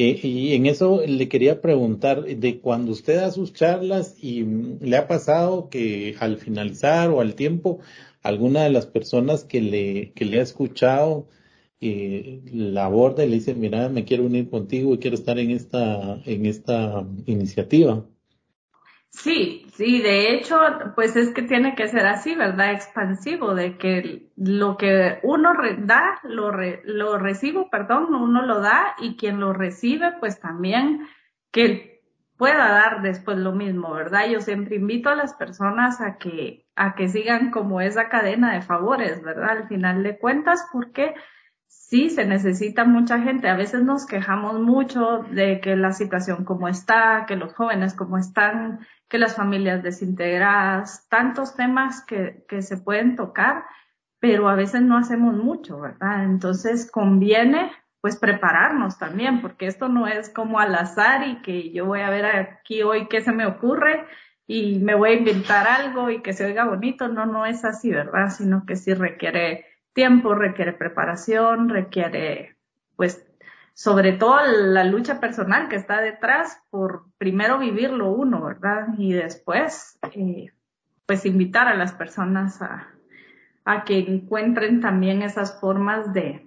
Y 0.00 0.54
en 0.54 0.66
eso 0.66 1.02
le 1.04 1.28
quería 1.28 1.60
preguntar, 1.60 2.24
de 2.24 2.60
cuando 2.60 2.92
usted 2.92 3.16
da 3.16 3.32
sus 3.32 3.52
charlas 3.52 4.16
y 4.22 4.44
mm, 4.44 4.78
le 4.80 4.96
ha 4.96 5.08
pasado 5.08 5.68
que 5.70 6.14
al 6.20 6.38
finalizar 6.38 7.10
o 7.10 7.20
al 7.20 7.34
tiempo, 7.34 7.80
alguna 8.22 8.62
de 8.62 8.70
las 8.70 8.86
personas 8.86 9.44
que 9.44 9.60
le, 9.60 10.12
que 10.12 10.24
le 10.24 10.38
ha 10.38 10.42
escuchado, 10.42 11.28
eh, 11.80 12.42
la 12.52 12.86
aborda 12.86 13.24
y 13.24 13.28
le 13.28 13.36
dice, 13.36 13.54
mira, 13.54 13.88
me 13.88 14.04
quiero 14.04 14.24
unir 14.26 14.48
contigo 14.50 14.94
y 14.94 14.98
quiero 14.98 15.16
estar 15.16 15.38
en 15.38 15.50
esta, 15.50 16.22
en 16.24 16.46
esta 16.46 17.04
iniciativa. 17.26 18.06
Sí, 19.10 19.66
sí, 19.74 20.00
de 20.02 20.34
hecho, 20.34 20.58
pues 20.94 21.16
es 21.16 21.30
que 21.32 21.42
tiene 21.42 21.74
que 21.74 21.88
ser 21.88 22.06
así, 22.06 22.34
¿verdad? 22.34 22.72
Expansivo, 22.72 23.54
de 23.54 23.76
que 23.76 24.30
lo 24.36 24.76
que 24.76 25.18
uno 25.22 25.52
da, 25.78 26.20
lo, 26.22 26.52
lo 26.84 27.18
recibo, 27.18 27.68
perdón, 27.70 28.14
uno 28.14 28.42
lo 28.42 28.60
da 28.60 28.94
y 28.98 29.16
quien 29.16 29.40
lo 29.40 29.52
recibe, 29.52 30.12
pues 30.20 30.40
también 30.40 31.08
que 31.50 32.02
pueda 32.36 32.68
dar 32.68 33.02
después 33.02 33.38
lo 33.38 33.52
mismo, 33.52 33.92
¿verdad? 33.92 34.28
Yo 34.28 34.40
siempre 34.40 34.76
invito 34.76 35.08
a 35.10 35.16
las 35.16 35.34
personas 35.34 36.00
a 36.00 36.18
que, 36.18 36.66
a 36.76 36.94
que 36.94 37.08
sigan 37.08 37.50
como 37.50 37.80
esa 37.80 38.08
cadena 38.08 38.52
de 38.54 38.62
favores, 38.62 39.22
¿verdad? 39.22 39.50
Al 39.50 39.68
final 39.68 40.02
de 40.04 40.18
cuentas, 40.18 40.68
porque 40.72 41.14
sí 41.68 42.10
se 42.10 42.26
necesita 42.26 42.84
mucha 42.84 43.20
gente. 43.20 43.48
A 43.48 43.56
veces 43.56 43.82
nos 43.82 44.06
quejamos 44.06 44.60
mucho 44.60 45.24
de 45.30 45.60
que 45.60 45.76
la 45.76 45.92
situación 45.92 46.44
como 46.44 46.68
está, 46.68 47.24
que 47.26 47.36
los 47.36 47.54
jóvenes 47.54 47.94
como 47.94 48.18
están, 48.18 48.80
que 49.08 49.18
las 49.18 49.36
familias 49.36 49.82
desintegradas, 49.82 51.06
tantos 51.08 51.54
temas 51.54 52.04
que, 52.04 52.44
que 52.48 52.62
se 52.62 52.76
pueden 52.78 53.16
tocar, 53.16 53.64
pero 54.18 54.48
a 54.48 54.54
veces 54.54 54.82
no 54.82 54.98
hacemos 54.98 55.36
mucho, 55.36 55.80
¿verdad? 55.80 56.24
Entonces 56.24 56.90
conviene 56.90 57.70
pues 58.00 58.16
prepararnos 58.16 58.98
también, 58.98 59.40
porque 59.40 59.66
esto 59.66 59.88
no 59.88 60.06
es 60.06 60.30
como 60.30 60.60
al 60.60 60.74
azar 60.74 61.26
y 61.26 61.42
que 61.42 61.72
yo 61.72 61.86
voy 61.86 62.00
a 62.00 62.10
ver 62.10 62.26
aquí 62.26 62.82
hoy 62.82 63.08
qué 63.08 63.20
se 63.20 63.32
me 63.32 63.46
ocurre 63.46 64.04
y 64.46 64.78
me 64.78 64.94
voy 64.94 65.10
a 65.10 65.14
inventar 65.14 65.66
algo 65.66 66.10
y 66.10 66.22
que 66.22 66.32
se 66.32 66.46
oiga 66.46 66.64
bonito, 66.64 67.08
no, 67.08 67.26
no 67.26 67.44
es 67.44 67.64
así, 67.64 67.90
¿verdad? 67.90 68.30
Sino 68.30 68.64
que 68.66 68.76
sí 68.76 68.94
requiere 68.94 69.66
tiempo, 69.98 70.32
requiere 70.32 70.74
preparación, 70.74 71.70
requiere, 71.70 72.54
pues, 72.94 73.26
sobre 73.74 74.12
todo 74.12 74.38
la 74.46 74.84
lucha 74.84 75.18
personal 75.18 75.68
que 75.68 75.74
está 75.74 76.00
detrás 76.00 76.62
por 76.70 77.06
primero 77.18 77.58
vivirlo 77.58 78.12
uno, 78.12 78.44
¿verdad? 78.44 78.86
Y 78.96 79.12
después, 79.12 79.98
eh, 80.14 80.52
pues, 81.04 81.26
invitar 81.26 81.66
a 81.66 81.74
las 81.74 81.94
personas 81.94 82.62
a, 82.62 82.94
a, 83.64 83.84
que 83.84 83.98
encuentren 83.98 84.80
también 84.80 85.22
esas 85.22 85.60
formas 85.60 86.12
de, 86.12 86.46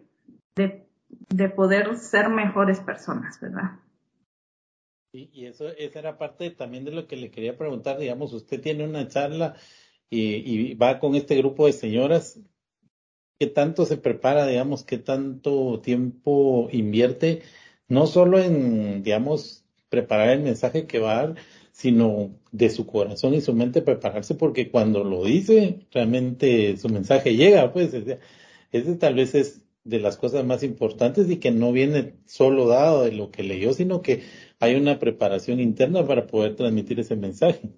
de, 0.55 0.87
de 1.09 1.49
poder 1.49 1.97
ser 1.97 2.29
mejores 2.29 2.79
personas, 2.79 3.37
¿verdad? 3.41 3.71
Y, 5.11 5.45
eso, 5.45 5.67
esa 5.77 5.99
era 5.99 6.17
parte 6.17 6.51
también 6.51 6.85
de 6.85 6.91
lo 6.91 7.05
que 7.05 7.17
le 7.17 7.31
quería 7.31 7.57
preguntar. 7.57 7.97
Digamos, 7.97 8.31
usted 8.31 8.61
tiene 8.61 8.85
una 8.85 9.09
charla 9.09 9.55
y, 10.09 10.35
y, 10.35 10.73
va 10.75 10.99
con 10.99 11.15
este 11.15 11.35
grupo 11.35 11.65
de 11.65 11.73
señoras 11.73 12.39
qué 13.41 13.47
tanto 13.47 13.85
se 13.87 13.97
prepara, 13.97 14.45
digamos, 14.45 14.83
qué 14.83 14.99
tanto 14.99 15.81
tiempo 15.81 16.69
invierte, 16.71 17.41
no 17.87 18.05
solo 18.05 18.37
en, 18.37 19.01
digamos, 19.01 19.65
preparar 19.89 20.29
el 20.29 20.41
mensaje 20.41 20.85
que 20.85 20.99
va 20.99 21.13
a 21.13 21.27
dar, 21.27 21.35
sino 21.71 22.35
de 22.51 22.69
su 22.69 22.85
corazón 22.85 23.33
y 23.33 23.41
su 23.41 23.55
mente 23.55 23.81
prepararse 23.81 24.35
porque 24.35 24.69
cuando 24.69 25.03
lo 25.03 25.25
dice, 25.25 25.79
realmente 25.91 26.77
su 26.77 26.87
mensaje 26.89 27.35
llega, 27.35 27.73
pues 27.73 27.95
ese 28.71 28.95
tal 28.97 29.15
vez 29.15 29.33
es 29.33 29.61
de 29.85 29.99
las 29.99 30.17
cosas 30.17 30.45
más 30.45 30.61
importantes 30.61 31.27
y 31.31 31.37
que 31.37 31.49
no 31.49 31.71
viene 31.71 32.13
solo 32.27 32.67
dado 32.67 33.05
de 33.05 33.11
lo 33.11 33.31
que 33.31 33.41
leyó, 33.41 33.73
sino 33.73 34.03
que 34.03 34.21
hay 34.59 34.75
una 34.75 34.99
preparación 34.99 35.59
interna 35.59 36.05
para 36.05 36.27
poder 36.27 36.55
transmitir 36.55 36.99
ese 36.99 37.15
mensaje. 37.15 37.71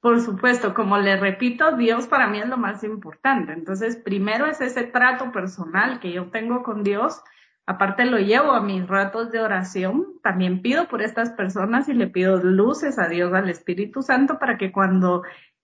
Por 0.00 0.20
supuesto, 0.22 0.72
como 0.72 0.96
le 0.96 1.16
repito, 1.16 1.76
Dios 1.76 2.06
para 2.06 2.26
mí 2.26 2.38
es 2.38 2.48
lo 2.48 2.56
más 2.56 2.82
importante. 2.84 3.52
Entonces, 3.52 3.96
primero 3.96 4.46
es 4.46 4.60
ese 4.62 4.84
trato 4.84 5.30
personal 5.30 6.00
que 6.00 6.10
yo 6.10 6.30
tengo 6.30 6.62
con 6.62 6.82
Dios. 6.82 7.22
Aparte 7.66 8.06
lo 8.06 8.18
llevo 8.18 8.52
a 8.52 8.62
mis 8.62 8.86
ratos 8.88 9.30
de 9.30 9.40
oración. 9.40 10.06
También 10.22 10.62
pido 10.62 10.88
por 10.88 11.02
estas 11.02 11.30
personas 11.30 11.88
y 11.90 11.92
le 11.92 12.06
pido 12.06 12.38
luces 12.42 12.98
a 12.98 13.08
Dios, 13.08 13.34
al 13.34 13.50
Espíritu 13.50 14.00
Santo, 14.00 14.38
para 14.38 14.56
que 14.56 14.72
cuando 14.72 15.22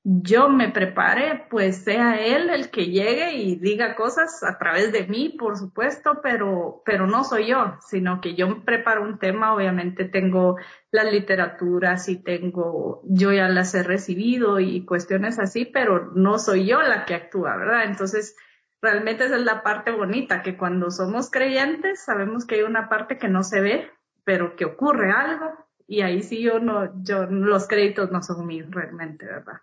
yo 0.09 0.49
me 0.49 0.69
prepare, 0.69 1.49
pues 1.51 1.79
sea 1.79 2.25
él 2.25 2.49
el 2.51 2.71
que 2.71 2.87
llegue 2.87 3.33
y 3.39 3.57
diga 3.57 3.97
cosas 3.97 4.45
a 4.45 4.57
través 4.57 4.93
de 4.93 5.09
mí, 5.09 5.31
por 5.37 5.57
supuesto, 5.57 6.21
pero, 6.23 6.81
pero 6.85 7.09
no 7.09 7.25
soy 7.25 7.49
yo, 7.49 7.77
sino 7.85 8.21
que 8.21 8.37
yo 8.37 8.65
preparo 8.65 9.03
un 9.03 9.19
tema, 9.19 9.53
obviamente 9.53 10.05
tengo 10.05 10.59
las 10.93 11.11
literaturas 11.11 12.09
y 12.09 12.23
tengo, 12.23 13.03
yo 13.03 13.33
ya 13.33 13.49
las 13.49 13.75
he 13.75 13.83
recibido 13.83 14.61
y 14.61 14.85
cuestiones 14.85 15.41
así, 15.41 15.65
pero 15.65 16.13
no 16.15 16.39
soy 16.39 16.67
yo 16.67 16.81
la 16.83 17.05
que 17.05 17.17
actúa, 17.17 17.57
¿verdad? 17.57 17.87
Entonces, 17.87 18.37
realmente 18.81 19.25
esa 19.25 19.35
es 19.35 19.45
la 19.45 19.65
parte 19.65 19.91
bonita, 19.91 20.41
que 20.41 20.57
cuando 20.57 20.93
somos 20.93 21.33
creyentes 21.33 22.05
sabemos 22.05 22.47
que 22.47 22.55
hay 22.55 22.63
una 22.63 22.89
parte 22.89 23.19
que 23.19 23.27
no 23.27 23.43
se 23.43 23.61
ve, 23.61 23.91
pero 24.23 24.55
que 24.55 24.67
ocurre 24.67 25.11
algo 25.11 25.53
y 25.89 26.03
ahí 26.03 26.23
sí 26.23 26.41
yo 26.41 26.61
no, 26.61 27.03
yo, 27.03 27.27
los 27.27 27.67
créditos 27.67 28.13
no 28.13 28.23
son 28.23 28.47
míos 28.47 28.69
realmente, 28.71 29.27
¿verdad? 29.27 29.63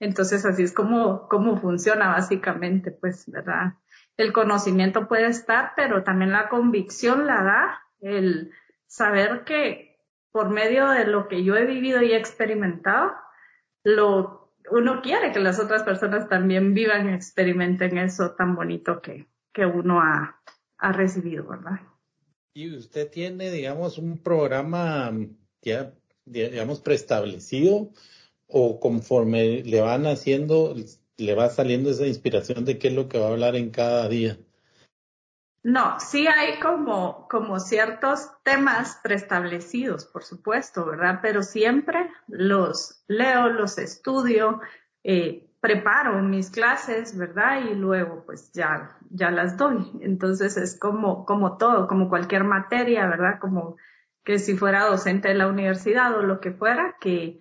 Entonces 0.00 0.46
así 0.46 0.62
es 0.62 0.72
como, 0.72 1.28
funciona 1.60 2.08
básicamente, 2.08 2.90
pues, 2.90 3.30
¿verdad? 3.30 3.74
El 4.16 4.32
conocimiento 4.32 5.06
puede 5.06 5.26
estar, 5.26 5.72
pero 5.76 6.02
también 6.02 6.32
la 6.32 6.48
convicción 6.48 7.26
la 7.26 7.44
da 7.44 7.82
el 8.00 8.50
saber 8.86 9.44
que 9.44 9.98
por 10.32 10.48
medio 10.48 10.88
de 10.88 11.06
lo 11.06 11.28
que 11.28 11.44
yo 11.44 11.56
he 11.56 11.66
vivido 11.66 12.02
y 12.02 12.14
experimentado, 12.14 13.12
lo, 13.84 14.54
uno 14.70 15.02
quiere 15.02 15.32
que 15.32 15.40
las 15.40 15.58
otras 15.58 15.82
personas 15.82 16.28
también 16.28 16.72
vivan 16.72 17.10
y 17.10 17.14
experimenten 17.14 17.98
eso 17.98 18.32
tan 18.32 18.54
bonito 18.54 19.02
que, 19.02 19.28
que 19.52 19.66
uno 19.66 20.00
ha, 20.00 20.40
ha 20.78 20.92
recibido, 20.92 21.46
¿verdad? 21.46 21.80
Y 22.54 22.74
usted 22.74 23.10
tiene, 23.10 23.50
digamos, 23.50 23.98
un 23.98 24.22
programa 24.22 25.12
ya, 25.60 25.92
digamos, 26.24 26.80
preestablecido 26.80 27.90
o 28.52 28.80
conforme 28.80 29.62
le 29.62 29.80
van 29.80 30.06
haciendo, 30.06 30.74
le 31.16 31.34
va 31.34 31.48
saliendo 31.48 31.90
esa 31.90 32.06
inspiración 32.06 32.64
de 32.64 32.78
qué 32.78 32.88
es 32.88 32.94
lo 32.94 33.08
que 33.08 33.18
va 33.18 33.26
a 33.26 33.30
hablar 33.30 33.56
en 33.56 33.70
cada 33.70 34.08
día? 34.08 34.38
No, 35.62 36.00
sí 36.00 36.26
hay 36.26 36.58
como, 36.58 37.28
como 37.28 37.60
ciertos 37.60 38.30
temas 38.44 38.98
preestablecidos, 39.02 40.06
por 40.06 40.24
supuesto, 40.24 40.86
¿verdad? 40.86 41.18
Pero 41.20 41.42
siempre 41.42 42.10
los 42.28 43.04
leo, 43.08 43.50
los 43.50 43.76
estudio, 43.76 44.60
eh, 45.04 45.50
preparo 45.60 46.22
mis 46.22 46.50
clases, 46.50 47.16
¿verdad? 47.16 47.62
Y 47.70 47.74
luego 47.74 48.24
pues 48.24 48.52
ya, 48.52 48.96
ya 49.10 49.30
las 49.30 49.58
doy. 49.58 49.90
Entonces 50.00 50.56
es 50.56 50.78
como, 50.78 51.26
como 51.26 51.58
todo, 51.58 51.86
como 51.86 52.08
cualquier 52.08 52.44
materia, 52.44 53.06
¿verdad? 53.06 53.38
Como 53.38 53.76
que 54.24 54.38
si 54.38 54.56
fuera 54.56 54.86
docente 54.86 55.28
de 55.28 55.34
la 55.34 55.48
universidad 55.48 56.16
o 56.16 56.22
lo 56.22 56.40
que 56.40 56.52
fuera, 56.52 56.96
que 57.00 57.40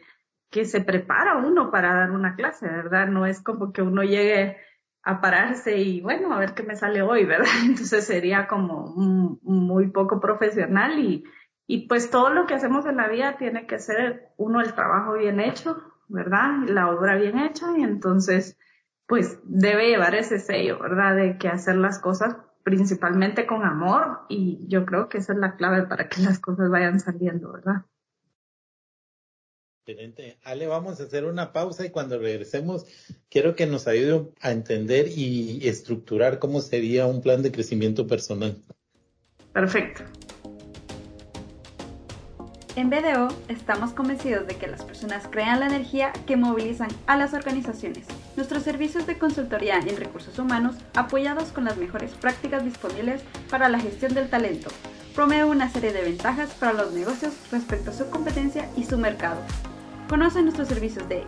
que 0.49 0.65
se 0.65 0.81
prepara 0.81 1.37
uno 1.37 1.71
para 1.71 1.93
dar 1.93 2.11
una 2.11 2.35
clase, 2.35 2.67
¿verdad? 2.67 3.07
No 3.07 3.25
es 3.25 3.41
como 3.41 3.71
que 3.71 3.81
uno 3.81 4.03
llegue 4.03 4.57
a 5.03 5.21
pararse 5.21 5.77
y 5.77 6.01
bueno, 6.01 6.33
a 6.33 6.39
ver 6.39 6.53
qué 6.53 6.63
me 6.63 6.75
sale 6.75 7.01
hoy, 7.01 7.25
¿verdad? 7.25 7.47
Entonces 7.65 8.05
sería 8.05 8.47
como 8.47 8.93
muy 8.95 9.87
poco 9.91 10.19
profesional 10.19 10.99
y, 10.99 11.23
y 11.67 11.87
pues 11.87 12.09
todo 12.09 12.31
lo 12.31 12.45
que 12.45 12.55
hacemos 12.55 12.85
en 12.85 12.97
la 12.97 13.07
vida 13.07 13.37
tiene 13.37 13.67
que 13.67 13.79
ser 13.79 14.33
uno 14.37 14.61
el 14.61 14.73
trabajo 14.73 15.13
bien 15.13 15.39
hecho, 15.39 15.81
¿verdad? 16.07 16.63
La 16.67 16.89
obra 16.89 17.15
bien 17.15 17.37
hecha 17.39 17.67
y 17.77 17.83
entonces 17.83 18.57
pues 19.07 19.39
debe 19.43 19.89
llevar 19.89 20.13
ese 20.15 20.39
sello, 20.39 20.79
¿verdad? 20.79 21.15
De 21.15 21.37
que 21.37 21.47
hacer 21.47 21.75
las 21.75 21.99
cosas 21.99 22.37
principalmente 22.63 23.47
con 23.47 23.63
amor 23.63 24.21
y 24.29 24.67
yo 24.67 24.85
creo 24.85 25.09
que 25.09 25.17
esa 25.17 25.33
es 25.33 25.39
la 25.39 25.55
clave 25.55 25.87
para 25.87 26.09
que 26.09 26.21
las 26.21 26.39
cosas 26.39 26.69
vayan 26.69 26.99
saliendo, 26.99 27.51
¿verdad? 27.51 27.85
Excelente. 29.89 30.37
Ale, 30.43 30.67
vamos 30.67 30.99
a 30.99 31.03
hacer 31.05 31.25
una 31.25 31.51
pausa 31.51 31.83
y 31.83 31.89
cuando 31.89 32.19
regresemos 32.19 32.85
quiero 33.27 33.55
que 33.55 33.65
nos 33.65 33.87
ayude 33.87 34.29
a 34.39 34.51
entender 34.51 35.07
y 35.07 35.67
estructurar 35.67 36.37
cómo 36.37 36.61
sería 36.61 37.07
un 37.07 37.23
plan 37.23 37.41
de 37.41 37.51
crecimiento 37.51 38.05
personal. 38.05 38.55
Perfecto. 39.51 40.03
En 42.75 42.91
BDO 42.91 43.29
estamos 43.47 43.91
convencidos 43.93 44.45
de 44.45 44.57
que 44.57 44.67
las 44.67 44.83
personas 44.83 45.27
crean 45.27 45.59
la 45.59 45.65
energía 45.65 46.13
que 46.27 46.37
movilizan 46.37 46.89
a 47.07 47.17
las 47.17 47.33
organizaciones. 47.33 48.05
Nuestros 48.35 48.61
servicios 48.61 49.07
de 49.07 49.17
consultoría 49.17 49.79
en 49.79 49.97
recursos 49.97 50.37
humanos, 50.37 50.75
apoyados 50.93 51.49
con 51.49 51.63
las 51.63 51.77
mejores 51.77 52.11
prácticas 52.11 52.63
disponibles 52.63 53.23
para 53.49 53.69
la 53.69 53.79
gestión 53.79 54.13
del 54.13 54.29
talento, 54.29 54.69
promueven 55.15 55.47
una 55.47 55.67
serie 55.71 55.91
de 55.91 56.03
ventajas 56.03 56.51
para 56.51 56.73
los 56.73 56.93
negocios 56.93 57.33
respecto 57.51 57.89
a 57.89 57.93
su 57.93 58.07
competencia 58.11 58.69
y 58.77 58.85
su 58.85 58.99
mercado. 58.99 59.41
Conoce 60.09 60.41
nuestros 60.41 60.67
servicios 60.67 61.07
de 61.07 61.23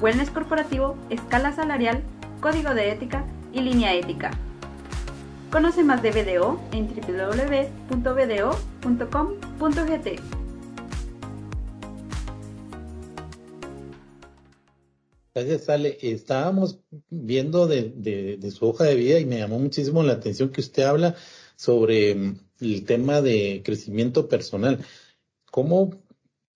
wellness 0.00 0.30
corporativo, 0.30 0.96
escala 1.10 1.54
salarial, 1.54 2.02
código 2.40 2.72
de 2.74 2.90
ética 2.90 3.26
y 3.52 3.60
línea 3.60 3.94
ética. 3.94 4.30
Conoce 5.50 5.84
más 5.84 6.02
de 6.02 6.12
BDO 6.12 6.58
en 6.72 6.88
www.bdo.com.gt. 6.88 7.92
Gracias, 15.34 15.68
Ale. 15.68 15.98
Estábamos 16.00 16.80
viendo 17.10 17.66
de, 17.66 17.92
de, 18.38 18.50
su 18.50 18.66
hoja 18.66 18.84
de 18.84 18.94
vida 18.94 19.18
y 19.18 19.26
me 19.26 19.40
llamó 19.40 19.58
muchísimo 19.58 20.02
la 20.02 20.14
atención 20.14 20.48
que 20.48 20.62
usted 20.62 20.84
habla 20.84 21.16
sobre 21.56 22.12
el 22.60 22.84
tema 22.86 23.20
de 23.20 23.60
crecimiento 23.62 24.26
personal. 24.26 24.78
¿Cómo 25.50 26.02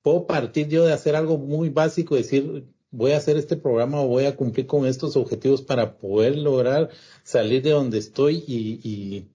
puedo 0.06 0.24
partir 0.24 0.68
yo 0.68 0.84
de 0.84 0.92
hacer 0.92 1.16
algo 1.16 1.36
muy 1.36 1.68
básico, 1.68 2.14
decir, 2.14 2.64
voy 2.92 3.10
a 3.10 3.16
hacer 3.16 3.36
este 3.36 3.56
programa 3.56 4.00
o 4.00 4.06
voy 4.06 4.26
a 4.26 4.36
cumplir 4.36 4.68
con 4.68 4.86
estos 4.86 5.16
objetivos 5.16 5.62
para 5.62 5.98
poder 5.98 6.36
lograr 6.36 6.90
salir 7.24 7.60
de 7.60 7.70
donde 7.70 7.98
estoy 7.98 8.36
y, 8.46 9.32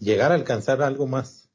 llegar 0.00 0.32
a 0.32 0.34
alcanzar 0.34 0.82
algo 0.82 1.06
más? 1.06 1.48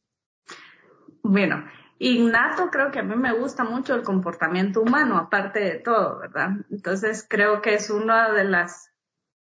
Bueno, 1.22 1.66
innato 2.00 2.70
creo 2.72 2.92
que 2.92 3.00
a 3.00 3.04
mí 3.04 3.14
me 3.18 3.38
gusta 3.38 3.66
mucho 3.66 3.94
el 3.94 4.04
comportamiento 4.04 4.80
humano, 4.80 5.18
aparte 5.18 5.60
de 5.60 5.80
todo, 5.80 6.20
¿verdad? 6.20 6.52
Entonces 6.72 7.28
creo 7.30 7.62
que 7.62 7.74
es 7.74 7.90
una 7.90 8.32
de 8.32 8.46
las 8.46 8.90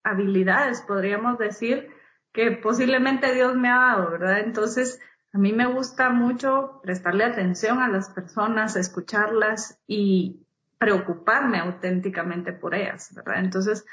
habilidades, 0.03 0.83
podríamos 0.83 1.39
decir, 1.39 1.89
que 2.35 2.51
posiblemente 2.51 3.33
Dios 3.33 3.57
me 3.57 3.71
ha 3.71 3.77
dado, 3.77 4.11
¿verdad? 4.11 4.41
Entonces, 4.41 5.01
a 5.33 5.39
mí 5.39 5.53
me 5.53 5.67
gusta 5.67 6.11
mucho 6.11 6.81
prestarle 6.83 7.25
atención 7.25 7.79
a 7.79 7.89
las 7.89 8.11
personas, 8.11 8.77
escucharlas 8.77 9.81
y 9.87 10.47
preocuparme 10.79 11.59
auténticamente 11.59 12.53
por 12.53 12.75
ellas, 12.75 13.15
¿verdad? 13.15 13.39
Entonces, 13.39 13.85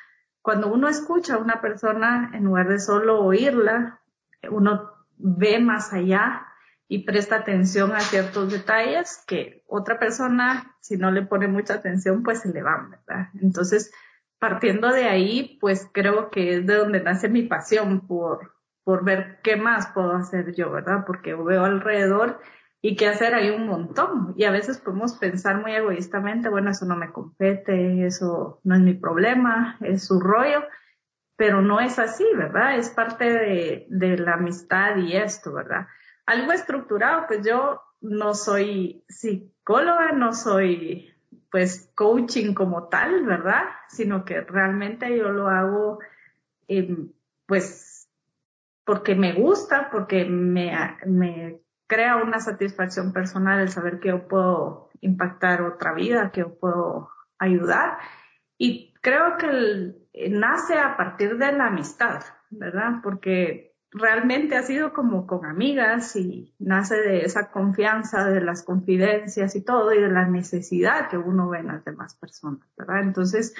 cuando 0.41 0.72
uno 0.72 0.88
escucha 0.88 1.36
a 1.36 1.39
una 1.39 1.62
persona, 1.62 2.32
en 2.34 2.46
lugar 2.46 2.70
de 2.70 2.79
solo 2.79 3.20
oírla, 3.24 4.01
uno 4.50 4.91
ve 5.17 5.60
más 5.60 5.94
allá 5.94 6.48
y 6.88 7.03
presta 7.03 7.36
atención 7.36 7.91
a 7.91 8.00
ciertos 8.00 8.51
detalles 8.51 9.24
que 9.27 9.63
otra 9.67 10.00
persona, 10.00 10.75
si 10.79 10.98
no 10.98 11.12
le 11.12 11.24
pone 11.24 11.48
mucha 11.48 11.75
atención, 11.75 12.24
pues 12.24 12.39
se 12.39 12.53
le 12.53 12.63
van, 12.63 12.91
¿verdad? 12.91 13.29
Entonces, 13.41 13.91
partiendo 14.39 14.89
de 14.91 15.06
ahí, 15.06 15.58
pues 15.60 15.89
creo 15.91 16.29
que 16.29 16.56
es 16.56 16.65
de 16.65 16.75
donde 16.75 17.01
nace 17.01 17.29
mi 17.29 17.44
pasión 17.44 18.08
por, 18.08 18.56
por 18.88 19.03
ver 19.03 19.39
qué 19.44 19.58
más 19.58 19.88
puedo 19.88 20.13
hacer 20.13 20.56
yo, 20.56 20.72
¿verdad? 20.72 21.03
Porque 21.06 21.34
veo 21.34 21.65
alrededor 21.65 22.39
y 22.82 22.96
qué 22.96 23.10
hacer 23.10 23.36
hay 23.36 23.50
un 23.50 23.67
montón. 23.67 24.34
Y 24.38 24.46
a 24.46 24.51
veces 24.51 24.77
podemos 24.77 25.17
pensar 25.17 25.60
muy 25.60 25.74
egoístamente, 25.74 26.48
bueno, 26.48 26.72
eso 26.72 26.86
no 26.86 26.96
me 26.96 27.12
compete, 27.12 28.06
eso 28.06 28.62
no 28.63 28.75
es 28.75 28.82
mi 28.82 28.94
problema, 28.94 29.75
es 29.82 30.06
su 30.06 30.22
rollo, 30.22 30.63
pero 31.36 31.62
no 31.62 31.82
es 31.82 32.00
así, 32.00 32.24
¿verdad? 32.38 32.77
Es 32.77 32.89
parte 32.89 33.29
de, 33.89 34.17
la 34.20 34.36
amistad 34.36 34.96
y 34.96 35.17
esto, 35.17 35.51
¿verdad? 35.51 35.88
Algo 36.25 36.53
estructurado, 36.53 37.27
pues 37.27 37.46
yo 37.46 37.82
no 38.00 38.36
soy 38.36 39.03
psicóloga, 39.10 40.13
no 40.13 40.32
soy 40.32 41.13
pues 41.51 41.91
coaching 41.94 42.53
como 42.53 42.88
tal, 42.88 43.25
¿verdad? 43.25 43.63
Sino 43.89 44.24
que 44.24 44.39
realmente 44.39 45.17
yo 45.17 45.27
lo 45.27 45.50
hago, 45.50 46.00
pues 47.48 47.87
porque 48.88 49.15
me 49.15 49.34
gusta, 49.34 49.89
porque 49.91 50.24
me, 50.24 50.72
me 51.06 51.60
crea 51.88 52.24
una 52.24 52.39
satisfacción 52.39 53.12
personal 53.12 53.60
el 53.60 53.67
saber 53.67 54.00
que 54.00 54.08
yo 54.08 54.29
puedo 54.29 54.89
impactar 55.01 55.62
otra 55.62 55.94
vida, 55.94 56.32
que 56.32 56.39
yo 56.39 56.58
puedo 56.58 57.10
ayudar. 57.38 57.98
Y 58.58 58.94
creo 59.01 59.36
que 59.38 60.29
nace 60.29 60.79
a 60.79 60.96
partir 60.96 61.38
de 61.38 61.51
la 61.51 61.67
amistad, 61.67 62.24
¿verdad? 62.50 63.01
Porque 63.03 63.75
realmente 63.91 64.56
ha 64.56 64.63
sido 64.63 64.94
como 64.94 65.27
con 65.27 65.46
amigas 65.46 66.15
y 66.15 66.56
nace 66.58 66.96
de 66.96 67.25
esa 67.25 67.51
confianza, 67.51 68.29
de 68.29 68.39
las 68.39 68.63
confidencias 68.63 69.53
y 69.58 69.65
todo, 69.65 69.91
y 69.91 70.01
de 70.01 70.10
la 70.10 70.29
necesidad 70.29 71.10
que 71.10 71.17
uno 71.17 71.50
ve 71.50 71.60
en 71.60 71.67
las 71.67 71.84
demás 71.84 72.15
personas, 72.15 72.65
¿verdad? 72.77 73.01
Entonces, 73.01 73.53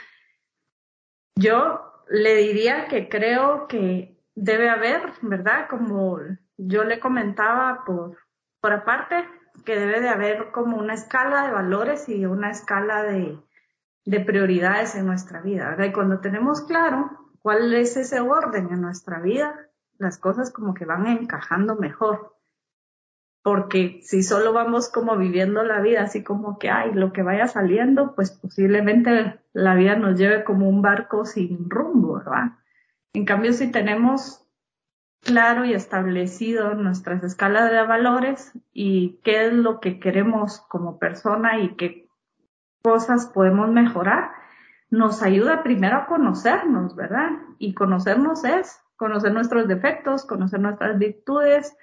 yo 1.36 1.82
le 2.10 2.36
diría 2.36 2.88
que 2.88 3.10
creo 3.10 3.68
que 3.68 4.17
debe 4.38 4.70
haber, 4.70 5.14
¿verdad? 5.24 5.68
Como 5.68 6.20
yo 6.58 6.84
le 6.84 7.00
comentaba 7.00 7.84
por, 7.86 8.18
por 8.62 8.72
aparte, 8.72 9.26
que 9.66 9.76
debe 9.76 10.00
de 10.00 10.10
haber 10.10 10.52
como 10.52 10.78
una 10.78 10.94
escala 10.94 11.48
de 11.48 11.52
valores 11.52 12.08
y 12.08 12.26
una 12.26 12.52
escala 12.52 13.02
de, 13.02 13.40
de 14.06 14.20
prioridades 14.20 14.94
en 14.96 15.08
nuestra 15.08 15.42
vida, 15.42 15.70
¿verdad? 15.70 15.86
Y 15.86 15.92
cuando 15.92 16.20
tenemos 16.20 16.62
claro 16.62 17.10
cuál 17.42 17.74
es 17.74 17.98
ese 17.98 18.20
orden 18.20 18.70
en 18.72 18.82
nuestra 18.82 19.20
vida, 19.20 19.56
las 19.98 20.20
cosas 20.20 20.54
como 20.54 20.76
que 20.76 20.86
van 20.86 21.08
encajando 21.08 21.76
mejor. 21.76 22.36
Porque 23.42 24.02
si 24.04 24.22
solo 24.22 24.54
vamos 24.54 24.92
como 24.92 25.18
viviendo 25.18 25.64
la 25.64 25.82
vida 25.82 26.04
así 26.04 26.24
como 26.24 26.60
que, 26.60 26.70
ay, 26.70 26.94
lo 26.94 27.12
que 27.12 27.24
vaya 27.24 27.48
saliendo, 27.48 28.14
pues 28.14 28.32
posiblemente 28.32 29.40
la 29.54 29.74
vida 29.74 29.96
nos 29.96 30.20
lleve 30.20 30.44
como 30.44 30.70
un 30.70 30.84
barco 30.84 31.26
sin 31.26 31.70
rumbo, 31.72 32.18
¿verdad? 32.18 32.58
En 33.14 33.26
cambio, 33.26 33.54
si 33.54 33.72
tenemos 33.72 34.48
claro 35.22 35.66
y 35.66 35.74
establecido 35.74 36.74
nuestras 36.76 37.24
escalas 37.24 37.72
de 37.72 37.84
valores 37.84 38.54
y 38.74 39.20
qué 39.24 39.48
es 39.48 39.54
lo 39.54 39.80
que 39.80 40.00
queremos 40.00 40.62
como 40.70 41.00
persona 41.00 41.60
y 41.60 41.76
qué 41.76 42.08
cosas 42.82 43.28
podemos 43.28 43.70
mejorar, 43.70 44.32
nos 44.90 45.22
ayuda 45.22 45.64
primero 45.64 45.98
a 45.98 46.06
conocernos, 46.06 46.96
¿verdad? 46.96 47.32
Y 47.60 47.74
conocernos 47.74 48.46
es 48.46 48.80
conocer 48.96 49.34
nuestros 49.34 49.68
defectos, 49.68 50.26
conocer 50.26 50.60
nuestras 50.60 50.98
virtudes, 50.98 51.76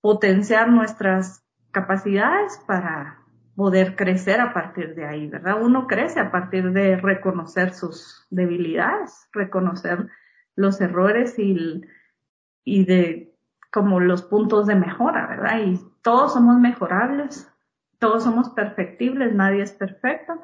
potenciar 0.00 0.70
nuestras 0.70 1.44
capacidades 1.72 2.62
para 2.66 3.18
poder 3.56 3.96
crecer 3.96 4.40
a 4.40 4.52
partir 4.52 4.94
de 4.94 5.06
ahí, 5.06 5.26
¿verdad? 5.28 5.60
Uno 5.60 5.86
crece 5.86 6.20
a 6.20 6.30
partir 6.30 6.72
de 6.72 6.96
reconocer 6.96 7.74
sus 7.74 8.26
debilidades, 8.30 9.28
reconocer 9.32 10.08
los 10.54 10.80
errores 10.80 11.38
y, 11.38 12.84
de 12.84 13.34
como 13.70 14.00
los 14.00 14.22
puntos 14.22 14.66
de 14.66 14.74
mejora, 14.74 15.26
¿verdad? 15.26 15.60
Y 15.64 15.80
todos 16.02 16.34
somos 16.34 16.58
mejorables, 16.58 17.50
todos 17.98 18.24
somos 18.24 18.50
perfectibles, 18.50 19.34
nadie 19.34 19.62
es 19.62 19.72
perfecto. 19.72 20.40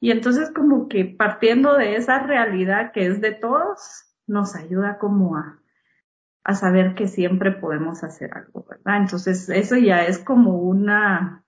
Y 0.00 0.12
entonces 0.12 0.50
como 0.50 0.88
que 0.88 1.04
partiendo 1.04 1.74
de 1.74 1.96
esa 1.96 2.20
realidad 2.20 2.92
que 2.92 3.06
es 3.06 3.20
de 3.20 3.32
todos, 3.32 4.06
nos 4.26 4.56
ayuda 4.56 4.98
como 4.98 5.36
a, 5.36 5.60
a 6.44 6.54
saber 6.54 6.94
que 6.94 7.08
siempre 7.08 7.52
podemos 7.52 8.02
hacer 8.02 8.32
algo, 8.34 8.64
¿verdad? 8.68 8.96
Entonces, 8.96 9.48
eso 9.48 9.76
ya 9.76 10.04
es 10.04 10.18
como 10.18 10.58
una 10.58 11.44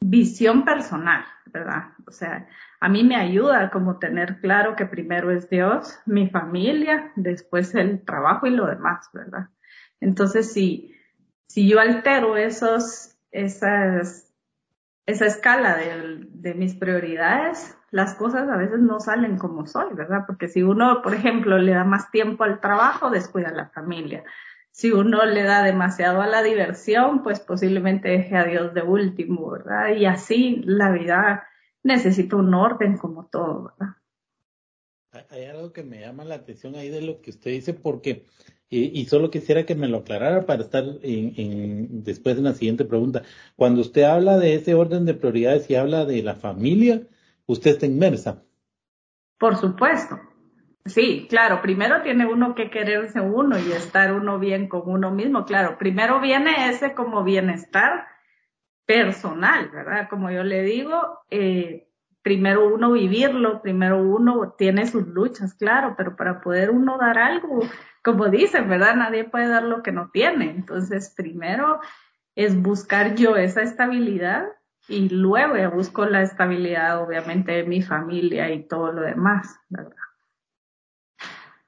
visión 0.00 0.64
personal, 0.64 1.24
¿verdad? 1.46 1.92
O 2.06 2.10
sea, 2.10 2.46
a 2.80 2.88
mí 2.88 3.04
me 3.04 3.16
ayuda 3.16 3.70
como 3.70 3.98
tener 3.98 4.40
claro 4.40 4.76
que 4.76 4.86
primero 4.86 5.30
es 5.30 5.48
Dios, 5.48 5.98
mi 6.04 6.28
familia, 6.28 7.12
después 7.16 7.74
el 7.74 8.04
trabajo 8.04 8.46
y 8.46 8.50
lo 8.50 8.66
demás, 8.66 9.08
¿verdad? 9.12 9.48
Entonces, 10.00 10.52
si, 10.52 10.94
si 11.46 11.68
yo 11.68 11.80
altero 11.80 12.36
esos, 12.36 13.16
esas, 13.30 14.32
esa 15.06 15.26
escala 15.26 15.76
de, 15.76 16.54
mis 16.54 16.74
prioridades, 16.74 17.76
las 17.90 18.14
cosas 18.14 18.48
a 18.48 18.56
veces 18.56 18.80
no 18.80 19.00
salen 19.00 19.38
como 19.38 19.66
soy, 19.66 19.94
¿verdad? 19.94 20.24
Porque 20.26 20.48
si 20.48 20.62
uno, 20.62 21.00
por 21.02 21.14
ejemplo, 21.14 21.58
le 21.58 21.72
da 21.72 21.84
más 21.84 22.10
tiempo 22.10 22.44
al 22.44 22.60
trabajo, 22.60 23.10
descuida 23.10 23.48
a 23.48 23.54
la 23.54 23.68
familia. 23.70 24.24
Si 24.70 24.92
uno 24.92 25.24
le 25.24 25.42
da 25.44 25.62
demasiado 25.62 26.20
a 26.20 26.26
la 26.26 26.42
diversión, 26.42 27.22
pues 27.22 27.40
posiblemente 27.40 28.10
deje 28.10 28.36
a 28.36 28.44
Dios 28.44 28.74
de 28.74 28.82
último, 28.82 29.50
¿verdad? 29.50 29.94
Y 29.96 30.04
así 30.04 30.62
la 30.66 30.90
vida 30.90 31.48
necesita 31.86 32.36
un 32.36 32.52
orden 32.52 32.98
como 32.98 33.26
todo, 33.26 33.72
¿verdad? 33.78 33.94
Hay 35.30 35.44
algo 35.44 35.72
que 35.72 35.82
me 35.82 36.00
llama 36.00 36.24
la 36.24 36.34
atención 36.34 36.74
ahí 36.74 36.90
de 36.90 37.00
lo 37.00 37.22
que 37.22 37.30
usted 37.30 37.52
dice, 37.52 37.72
porque, 37.72 38.26
y, 38.68 39.04
solo 39.06 39.30
quisiera 39.30 39.64
que 39.64 39.74
me 39.74 39.88
lo 39.88 39.98
aclarara 39.98 40.44
para 40.44 40.62
estar 40.62 40.84
en, 41.02 41.32
en, 41.36 42.04
después 42.04 42.36
en 42.36 42.44
la 42.44 42.52
siguiente 42.52 42.84
pregunta. 42.84 43.22
Cuando 43.54 43.80
usted 43.80 44.02
habla 44.02 44.36
de 44.38 44.54
ese 44.54 44.74
orden 44.74 45.06
de 45.06 45.14
prioridades 45.14 45.70
y 45.70 45.76
habla 45.76 46.04
de 46.04 46.22
la 46.22 46.34
familia, 46.34 47.02
usted 47.46 47.70
está 47.72 47.86
inmersa. 47.86 48.42
Por 49.38 49.56
supuesto. 49.56 50.18
Sí, 50.84 51.26
claro, 51.28 51.62
primero 51.62 52.02
tiene 52.02 52.26
uno 52.26 52.54
que 52.54 52.70
quererse 52.70 53.20
uno 53.20 53.58
y 53.58 53.72
estar 53.72 54.12
uno 54.12 54.38
bien 54.38 54.68
con 54.68 54.82
uno 54.86 55.10
mismo, 55.10 55.44
claro, 55.44 55.78
primero 55.78 56.20
viene 56.20 56.68
ese 56.68 56.94
como 56.94 57.24
bienestar 57.24 58.06
personal, 58.86 59.68
¿verdad? 59.70 60.08
Como 60.08 60.30
yo 60.30 60.44
le 60.44 60.62
digo, 60.62 61.20
eh, 61.30 61.88
primero 62.22 62.74
uno 62.74 62.92
vivirlo, 62.92 63.60
primero 63.60 64.02
uno 64.02 64.54
tiene 64.56 64.86
sus 64.86 65.06
luchas, 65.06 65.54
claro, 65.54 65.94
pero 65.96 66.16
para 66.16 66.40
poder 66.40 66.70
uno 66.70 66.96
dar 66.98 67.18
algo, 67.18 67.60
como 68.02 68.28
dicen, 68.28 68.68
¿verdad? 68.68 68.96
Nadie 68.96 69.24
puede 69.24 69.48
dar 69.48 69.64
lo 69.64 69.82
que 69.82 69.92
no 69.92 70.10
tiene, 70.12 70.50
entonces 70.50 71.12
primero 71.16 71.80
es 72.34 72.60
buscar 72.60 73.14
yo 73.16 73.36
esa 73.36 73.62
estabilidad 73.62 74.46
y 74.88 75.08
luego 75.08 75.70
busco 75.74 76.06
la 76.06 76.22
estabilidad, 76.22 77.02
obviamente, 77.02 77.52
de 77.52 77.64
mi 77.64 77.82
familia 77.82 78.52
y 78.52 78.62
todo 78.62 78.92
lo 78.92 79.02
demás, 79.02 79.58
¿verdad? 79.68 79.96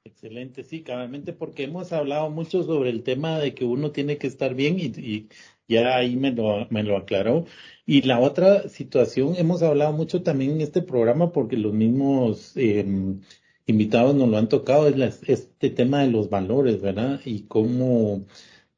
Excelente, 0.05 0.65
sí, 0.65 0.83
cabalmente, 0.83 1.33
porque 1.33 1.65
hemos 1.65 1.93
hablado 1.93 2.31
mucho 2.31 2.63
sobre 2.63 2.91
el 2.91 3.03
tema 3.03 3.39
de 3.39 3.55
que 3.55 3.65
uno 3.65 3.93
tiene 3.93 4.19
que 4.19 4.27
estar 4.27 4.55
bien 4.55 4.77
y, 4.79 5.29
ya 5.69 5.97
ahí 5.97 6.17
me 6.17 6.33
lo, 6.33 6.67
me 6.71 6.83
lo 6.83 6.97
aclaró. 6.97 7.45
Y 7.87 8.03
la 8.03 8.21
otra 8.21 8.69
situación, 8.69 9.35
hemos 9.37 9.63
hablado 9.63 9.93
mucho 9.93 10.23
también 10.23 10.53
en 10.53 10.61
este 10.63 10.83
programa 10.83 11.33
porque 11.33 11.57
los 11.57 11.73
mismos 11.75 12.53
em, 12.57 13.21
invitados 13.67 14.15
nos 14.15 14.29
lo 14.29 14.39
han 14.39 14.49
tocado, 14.49 14.89
es 14.89 15.21
este 15.27 15.71
tema 15.71 16.03
de 16.03 16.09
los 16.11 16.31
valores, 16.31 16.81
¿verdad? 16.81 17.21
Y 17.25 17.43
cómo 17.43 18.25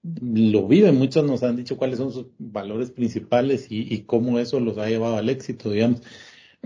lo 0.03 0.66
viven, 0.66 0.96
muchos 0.96 1.24
nos 1.24 1.42
han 1.42 1.57
dicho 1.57 1.76
cuáles 1.76 1.98
son 1.98 2.12
sus 2.12 2.26
valores 2.38 2.90
principales 2.90 3.66
y, 3.70 4.03
cómo 4.03 4.38
eso 4.38 4.61
los 4.61 4.79
ha 4.79 4.88
llevado 4.88 5.16
al 5.16 5.29
éxito, 5.29 5.70
digamos. 5.70 6.03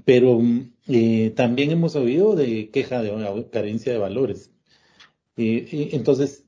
Pero 0.05 0.41
eh, 0.89 1.33
también 1.37 1.71
hemos 1.71 1.97
oído 1.97 2.35
de 2.37 2.71
queja 2.71 3.03
de 3.03 3.47
carencia 3.51 3.93
de 3.93 3.99
valores. 3.99 4.51
Eh, 5.37 5.91
entonces, 5.93 6.44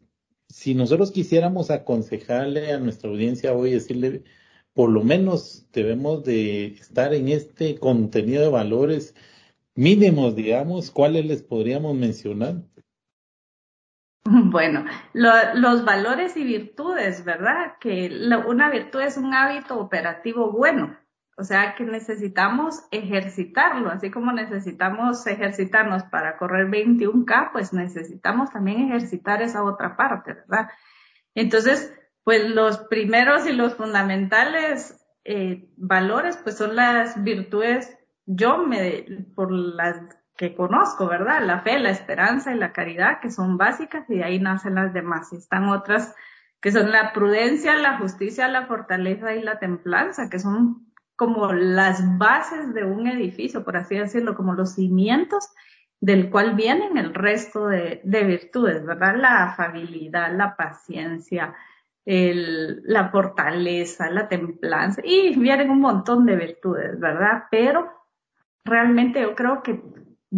si 0.49 0.75
nosotros 0.75 1.11
quisiéramos 1.11 1.71
aconsejarle 1.71 2.73
a 2.73 2.79
nuestra 2.79 3.11
audiencia 3.11 3.53
hoy, 3.53 3.73
decirle, 3.73 4.23
por 4.73 4.91
lo 4.91 5.03
menos 5.03 5.67
debemos 5.73 6.25
de 6.25 6.67
estar 6.67 7.15
en 7.15 7.29
este 7.29 7.79
contenido 7.79 8.43
de 8.43 8.49
valores 8.51 9.15
mínimos, 9.75 10.35
digamos, 10.35 10.91
¿cuáles 10.91 11.27
les 11.27 11.43
podríamos 11.43 11.95
mencionar? 11.95 12.63
Bueno, 14.29 14.85
los 15.13 15.85
valores 15.85 16.37
y 16.37 16.43
virtudes, 16.43 17.25
¿verdad? 17.25 17.75
Que 17.81 18.11
una 18.49 18.71
virtud 18.71 19.01
es 19.01 19.17
un 19.17 19.33
hábito 19.33 19.79
operativo 19.79 20.51
bueno, 20.51 20.99
o 21.37 21.45
sea 21.45 21.75
que 21.75 21.85
necesitamos 21.85 22.87
ejercitarlo, 22.91 23.91
así 23.91 24.11
como 24.11 24.33
necesitamos 24.33 25.27
ejercitarnos 25.27 26.05
para 26.05 26.39
correr 26.39 26.69
21K, 26.69 27.53
pues 27.53 27.73
necesitamos 27.73 28.51
también 28.51 28.89
ejercitar 28.89 29.43
esa 29.43 29.63
otra 29.63 29.97
parte, 29.97 30.33
¿verdad? 30.33 30.71
Entonces, 31.35 31.93
pues 32.25 32.49
los 32.49 32.79
primeros 32.89 33.47
y 33.47 33.53
los 33.53 33.75
fundamentales 33.75 34.99
eh, 35.25 35.69
valores, 35.77 36.39
pues 36.39 36.57
son 36.57 36.75
las 36.75 37.23
virtudes, 37.23 37.97
yo 38.25 38.59
me, 38.59 39.05
por 39.35 39.53
las 39.53 40.01
que 40.37 40.55
conozco, 40.55 41.07
¿verdad? 41.07 41.43
La 41.45 41.61
fe, 41.61 41.79
la 41.79 41.91
esperanza 41.91 42.55
y 42.55 42.59
la 42.59 42.73
caridad, 42.73 43.21
que 43.21 43.31
son 43.31 43.57
básicas, 43.59 44.09
y 44.09 44.17
de 44.17 44.25
ahí 44.25 44.39
nacen 44.39 44.75
las 44.75 44.93
demás. 44.93 45.33
Y 45.33 45.37
están 45.37 45.69
otras 45.69 46.15
que 46.61 46.73
son 46.73 46.91
la 46.91 47.13
prudencia, 47.13 47.77
la 47.77 47.99
justicia, 47.99 48.49
la 48.49 48.67
fortaleza 48.67 49.35
y 49.35 49.43
la 49.43 49.59
templanza, 49.59 50.29
que 50.31 50.39
son 50.39 50.86
como 51.17 51.53
las 51.53 52.19
bases 52.19 52.75
de 52.75 52.85
un 52.85 53.07
edificio, 53.07 53.65
por 53.65 53.77
así 53.77 53.97
decirlo, 53.97 54.35
como 54.35 54.55
los 54.55 54.75
cimientos 54.75 55.49
del 56.01 56.31
cual 56.31 56.55
vienen 56.55 56.99
el 56.99 57.15
resto 57.15 57.69
de, 57.69 58.01
virtudes, 58.05 58.85
¿verdad? 58.85 59.17
La 59.17 59.45
afabilidad, 59.45 60.37
la 60.37 60.55
paciencia, 60.57 61.55
la 62.05 63.09
fortaleza, 63.09 64.11
la 64.11 64.29
templanza, 64.29 65.01
y 65.03 65.37
vienen 65.39 65.71
un 65.71 65.81
montón 65.81 66.27
de 66.27 66.37
virtudes, 66.37 67.01
¿verdad? 67.01 67.45
Pero 67.51 67.91
realmente 68.65 69.23
yo 69.23 69.35
creo 69.35 69.63
que 69.63 69.83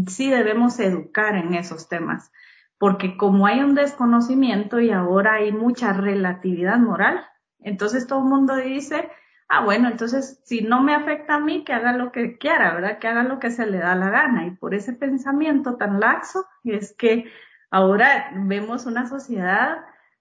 sí 0.06 0.30
debemos 0.30 0.78
educar 0.78 1.34
en 1.34 1.54
esos 1.54 1.88
temas, 1.88 2.30
porque 2.78 3.16
como 3.16 3.46
hay 3.46 3.60
un 3.60 3.74
desconocimiento 3.74 4.78
y 4.78 4.92
ahora 4.92 5.34
hay 5.34 5.50
mucha 5.50 5.92
relatividad 5.92 6.78
moral, 6.78 7.26
entonces 7.58 8.06
todo 8.06 8.20
el 8.20 8.26
mundo 8.26 8.54
dice, 8.56 9.10
ah, 9.48 9.64
bueno, 9.64 9.88
entonces 9.88 10.40
si 10.44 10.60
no 10.62 10.82
me 10.82 10.94
afecta 10.94 11.36
a 11.36 11.40
mí, 11.40 11.64
que 11.64 11.72
haga 11.72 11.92
lo 11.92 12.12
que 12.12 12.38
quiera, 12.38 12.74
¿verdad? 12.74 12.98
Que 12.98 13.08
haga 13.08 13.22
lo 13.22 13.38
que 13.38 13.50
se 13.50 13.66
le 13.66 13.78
da 13.78 13.94
la 13.94 14.10
gana. 14.10 14.46
Y 14.46 14.50
por 14.52 14.74
ese 14.74 14.92
pensamiento 14.92 15.76
tan 15.76 16.00
laxo 16.00 16.46
es 16.64 16.94
que 16.96 17.30
ahora 17.70 18.30
vemos 18.34 18.86
una 18.86 19.06
sociedad 19.06 19.78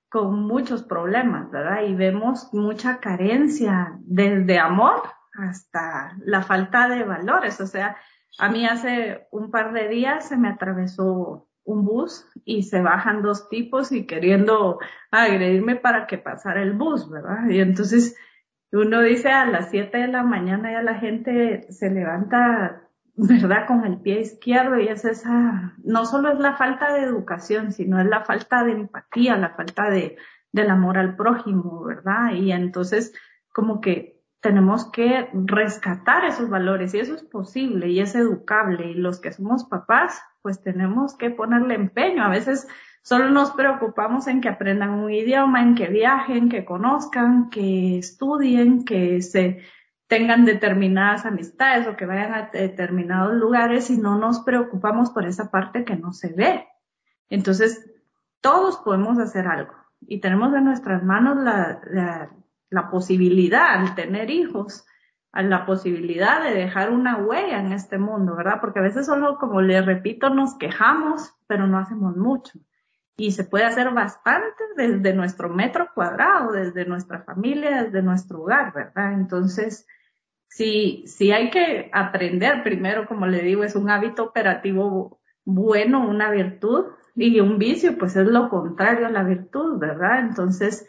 con 0.10 0.42
muchos 0.48 0.84
problemas, 0.84 1.52
¿verdad? 1.52 1.84
Y 1.84 1.94
vemos 1.96 2.54
mucha 2.54 3.00
carencia 3.00 3.94
desde 4.00 4.60
amor 4.60 5.04
hasta 5.34 6.16
la 6.24 6.42
falta 6.42 6.88
de 6.88 7.04
valores. 7.04 7.60
O 7.60 7.68
sea, 7.68 7.98
a 8.40 8.50
mí 8.50 8.66
hace 8.66 9.28
un 9.32 9.52
par 9.52 9.74
de 9.74 9.90
días 9.90 10.30
se 10.30 10.38
me 10.38 10.50
atravesó 10.50 11.48
un 11.66 11.84
bus 11.84 12.26
y 12.46 12.63
se 12.63 12.82
bajan 12.82 13.22
dos 13.22 13.50
tipos 13.50 13.92
y 13.92 14.08
queriendo 14.08 14.80
agredirme 15.12 15.76
para 15.76 16.08
que 16.08 16.18
pasara 16.18 16.62
el 16.62 16.72
bus, 16.72 17.10
¿verdad? 17.10 17.50
Y 17.50 17.60
entonces 17.60 18.16
uno 18.72 19.02
dice 19.02 19.30
a 19.30 19.46
las 19.46 19.70
7 19.70 19.98
de 19.98 20.08
la 20.08 20.24
mañana 20.24 20.72
ya 20.72 20.82
la 20.82 20.96
gente 20.96 21.72
se 21.72 21.90
levanta, 21.90 22.84
¿verdad? 23.16 23.68
Con 23.68 23.86
el 23.86 24.02
pie 24.02 24.22
izquierdo 24.22 24.80
y 24.80 24.88
es 24.88 25.06
esa, 25.06 25.74
no 25.84 26.06
solo 26.06 26.32
es 26.32 26.40
la 26.40 26.56
falta 26.56 26.94
de 26.94 27.02
educación, 27.02 27.72
sino 27.72 28.00
es 28.00 28.08
la 28.08 28.26
falta 28.26 28.64
de 28.64 28.74
empatía, 28.74 29.38
la 29.38 29.56
falta 29.56 29.90
de, 29.90 30.18
del 30.52 30.70
amor 30.70 30.98
al 30.98 31.16
prójimo, 31.16 31.84
¿verdad? 31.84 32.34
Y 32.34 32.52
entonces 32.52 33.14
como 33.54 33.82
que 33.82 34.18
tenemos 34.40 34.92
que 34.92 35.30
rescatar 35.34 36.26
esos 36.26 36.50
valores 36.50 36.94
y 36.94 37.00
eso 37.00 37.16
es 37.16 37.24
posible 37.24 37.90
y 37.90 38.00
es 38.00 38.16
educable 38.16 38.92
y 38.92 38.94
los 38.94 39.20
que 39.20 39.32
somos 39.32 39.66
papás 39.66 40.22
pues 40.42 40.62
tenemos 40.62 41.16
que 41.18 41.32
ponerle 41.32 41.76
empeño. 41.76 42.24
A 42.24 42.30
veces 42.30 42.68
Solo 43.08 43.30
nos 43.30 43.52
preocupamos 43.52 44.28
en 44.28 44.41
que 44.41 44.50
aprendan 44.50 44.89
un 44.89 45.10
idioma, 45.10 45.62
en 45.62 45.76
que 45.76 45.88
viajen, 45.88 46.50
que 46.50 46.65
conozcan, 46.65 47.50
que 47.50 48.00
estudien, 48.00 48.84
que 48.84 49.22
se 49.22 49.63
tengan 50.08 50.43
determinadas 50.43 51.26
amistades 51.26 51.88
o 51.88 51.96
que 51.96 52.06
vayan 52.06 52.34
a 52.34 52.50
determinados 52.52 53.34
lugares 53.34 53.89
y 53.89 53.98
no 53.98 54.17
nos 54.17 54.41
preocupamos 54.41 55.10
por 55.12 55.26
esa 55.26 55.50
parte 55.50 55.86
que 55.86 55.96
no 55.96 56.12
se 56.12 56.34
ve. 56.34 56.67
Entonces, 57.30 57.89
todos 58.41 58.76
podemos 58.80 59.17
hacer 59.20 59.48
algo 59.48 59.72
y 60.02 60.20
tenemos 60.20 60.54
en 60.54 60.65
nuestras 60.65 61.02
manos 61.02 61.38
la, 61.38 62.89
posibilidad 62.91 63.70
al 63.70 63.96
tener 63.96 64.30
hijos, 64.30 64.86
la 65.32 65.65
posibilidad 65.65 66.43
de 66.43 66.54
dejar 66.54 66.91
una 66.91 67.15
huella 67.15 67.62
en 67.62 67.72
este 67.72 68.00
mundo, 68.00 68.36
¿verdad? 68.36 68.60
Porque 68.60 68.80
a 68.80 68.84
veces 68.84 69.06
solo, 69.06 69.38
como 69.38 69.62
le 69.62 69.82
repito, 69.82 70.30
nos 70.30 70.56
quejamos, 70.56 71.34
pero 71.48 71.67
no 71.67 71.78
hacemos 71.78 72.17
mucho 72.17 72.60
y 73.18 73.32
se 73.32 73.44
puede 73.44 73.66
hacer 73.66 73.90
bastante 73.92 74.64
desde 74.76 75.14
nuestro 75.14 75.50
metro 75.50 75.90
cuadrado, 75.94 76.52
desde 76.52 76.86
nuestra 76.86 77.24
familia, 77.24 77.84
desde 77.84 78.02
nuestro 78.02 78.42
hogar, 78.42 78.74
¿verdad? 78.74 79.14
Entonces, 79.14 79.88
si, 80.48 81.04
si 81.08 81.32
hay 81.32 81.50
que 81.50 81.90
aprender 81.92 82.64
primero, 82.64 83.08
como 83.08 83.26
le 83.26 83.42
digo, 83.42 83.64
es 83.64 83.76
un 83.76 83.90
hábito 83.90 84.24
operativo 84.24 85.20
bueno, 85.44 86.08
una 86.08 86.30
virtud, 86.30 86.86
y 87.18 87.40
un 87.40 87.58
vicio, 87.58 87.98
pues 87.98 88.16
es 88.16 88.28
lo 88.28 88.50
contrario 88.50 89.08
a 89.08 89.12
la 89.12 89.24
virtud, 89.24 89.80
¿verdad? 89.80 90.20
Entonces, 90.20 90.88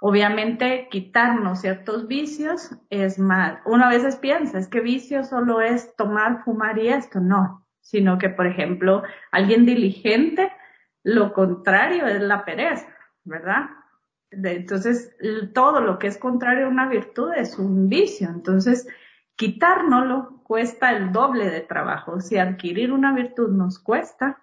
obviamente, 0.00 0.88
quitarnos 0.90 1.60
ciertos 1.60 2.08
vicios 2.08 2.70
es 2.88 3.18
mal. 3.18 3.60
Uno 3.66 3.84
a 3.84 3.90
veces 3.90 4.16
piensa, 4.16 4.58
es 4.58 4.68
que 4.68 4.80
vicio 4.80 5.22
solo 5.22 5.60
es 5.60 5.94
tomar, 5.96 6.42
fumar 6.44 6.78
y 6.78 6.88
esto, 6.88 7.20
no, 7.20 7.66
sino 7.80 8.16
que, 8.16 8.30
por 8.30 8.46
ejemplo, 8.46 9.02
alguien 9.30 9.66
diligente, 9.66 10.50
lo 11.06 11.32
contrario 11.32 12.04
es 12.08 12.20
la 12.20 12.44
pereza, 12.44 12.88
¿verdad? 13.22 13.66
Entonces, 14.28 15.16
todo 15.54 15.80
lo 15.80 16.00
que 16.00 16.08
es 16.08 16.18
contrario 16.18 16.66
a 16.66 16.68
una 16.68 16.88
virtud 16.88 17.30
es 17.36 17.60
un 17.60 17.88
vicio. 17.88 18.28
Entonces, 18.28 18.88
quitárnoslo 19.36 20.42
cuesta 20.42 20.90
el 20.96 21.12
doble 21.12 21.48
de 21.48 21.60
trabajo. 21.60 22.20
Si 22.20 22.38
adquirir 22.38 22.90
una 22.90 23.14
virtud 23.14 23.50
nos 23.50 23.78
cuesta, 23.78 24.42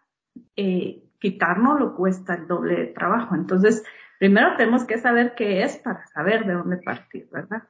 eh, 0.55 1.03
quitárnoslo 1.19 1.97
cuesta 1.97 2.35
el 2.35 2.47
doble 2.47 2.77
de 2.77 2.87
trabajo. 2.87 3.35
Entonces, 3.35 3.83
primero 4.17 4.55
tenemos 4.55 4.85
que 4.85 4.99
saber 4.99 5.35
qué 5.35 5.63
es 5.63 5.75
para 5.79 6.07
saber 6.07 6.45
de 6.45 6.53
dónde 6.53 6.77
partir, 6.77 7.27
¿verdad? 7.29 7.63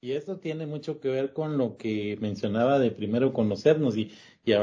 Y 0.00 0.12
eso 0.12 0.38
tiene 0.38 0.66
mucho 0.66 0.98
que 0.98 1.10
ver 1.10 1.34
con 1.34 1.58
lo 1.58 1.76
que 1.76 2.16
mencionaba 2.22 2.78
de 2.78 2.90
primero 2.90 3.34
conocernos 3.34 3.98
y, 3.98 4.14
y 4.44 4.54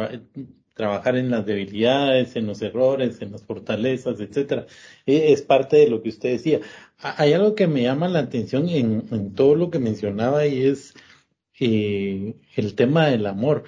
trabajar 0.76 1.18
en 1.18 1.32
las 1.32 1.46
debilidades, 1.46 2.36
en 2.36 2.48
los 2.48 2.62
errores, 2.62 3.22
en 3.22 3.32
las 3.32 3.44
fortalezas, 3.44 4.20
etcétera. 4.20 4.68
E, 5.06 5.34
es 5.34 5.42
parte 5.42 5.78
de 5.78 5.90
lo 5.90 6.02
que 6.04 6.10
usted 6.10 6.32
decía. 6.34 6.60
Hay 7.00 7.34
algo 7.34 7.56
que 7.56 7.68
me 7.68 7.84
llama 7.84 8.10
la 8.10 8.20
atención 8.20 8.70
en, 8.70 9.34
todo 9.34 9.56
lo 9.56 9.72
que 9.72 9.80
mencionaba 9.80 10.46
y 10.48 10.66
es 10.68 10.94
eh, 11.60 12.36
el 12.56 12.76
tema 12.76 13.08
del 13.08 13.26
amor. 13.26 13.64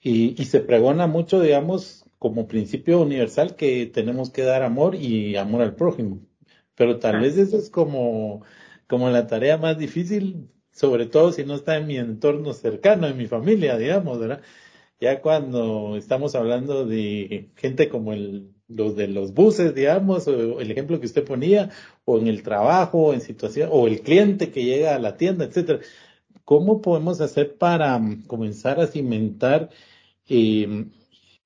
Y, 0.00 0.40
y, 0.40 0.46
se 0.46 0.60
pregona 0.60 1.06
mucho, 1.06 1.40
digamos, 1.40 2.04
como 2.18 2.48
principio 2.48 3.00
universal 3.00 3.56
que 3.56 3.86
tenemos 3.86 4.30
que 4.30 4.42
dar 4.42 4.62
amor 4.62 4.94
y 4.96 5.36
amor 5.36 5.62
al 5.62 5.74
prójimo. 5.76 6.20
Pero 6.76 6.98
tal 6.98 7.20
vez 7.20 7.36
eso 7.38 7.58
es 7.58 7.70
como, 7.70 8.44
como 8.88 9.10
la 9.10 9.26
tarea 9.26 9.58
más 9.58 9.78
difícil, 9.78 10.48
sobre 10.72 11.06
todo 11.06 11.32
si 11.32 11.44
no 11.44 11.54
está 11.56 11.76
en 11.76 11.86
mi 11.86 11.98
entorno 11.98 12.52
cercano, 12.52 13.06
en 13.06 13.16
mi 13.16 13.26
familia, 13.26 13.76
digamos, 13.76 14.18
¿verdad? 14.18 14.42
Ya 15.02 15.20
cuando 15.20 15.96
estamos 15.96 16.36
hablando 16.36 16.86
de 16.86 17.50
gente 17.56 17.88
como 17.88 18.12
el, 18.12 18.54
los 18.68 18.94
de 18.94 19.08
los 19.08 19.34
buses, 19.34 19.74
digamos, 19.74 20.28
o 20.28 20.60
el 20.60 20.70
ejemplo 20.70 21.00
que 21.00 21.06
usted 21.06 21.24
ponía, 21.24 21.70
o 22.04 22.18
en 22.20 22.28
el 22.28 22.44
trabajo, 22.44 23.12
en 23.12 23.20
situación, 23.20 23.68
o 23.72 23.88
el 23.88 24.02
cliente 24.02 24.52
que 24.52 24.64
llega 24.64 24.94
a 24.94 25.00
la 25.00 25.16
tienda, 25.16 25.44
etcétera. 25.44 25.80
¿Cómo 26.44 26.80
podemos 26.80 27.20
hacer 27.20 27.56
para 27.58 27.98
mm, 27.98 28.26
comenzar 28.28 28.78
a 28.80 28.86
cimentar 28.86 29.70
eh, 30.28 30.86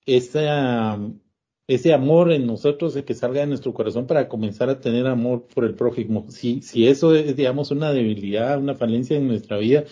ese 0.07 1.93
amor 1.95 2.33
en 2.33 2.47
nosotros, 2.47 2.95
que 3.07 3.15
salga 3.15 3.41
de 3.41 3.47
nuestro 3.47 3.73
corazón 3.73 4.07
para 4.07 4.29
comenzar 4.29 4.69
a 4.69 4.81
tener 4.81 5.07
amor 5.07 5.47
por 5.55 5.65
el 5.65 5.75
prójimo? 5.75 6.27
Si 6.31 6.87
eso 6.87 7.15
es, 7.15 7.35
digamos, 7.37 7.71
una 7.71 7.93
debilidad, 7.93 8.59
una 8.59 8.75
falencia 8.75 9.17
en 9.17 9.29
nuestra 9.29 9.57
vida, 9.57 9.85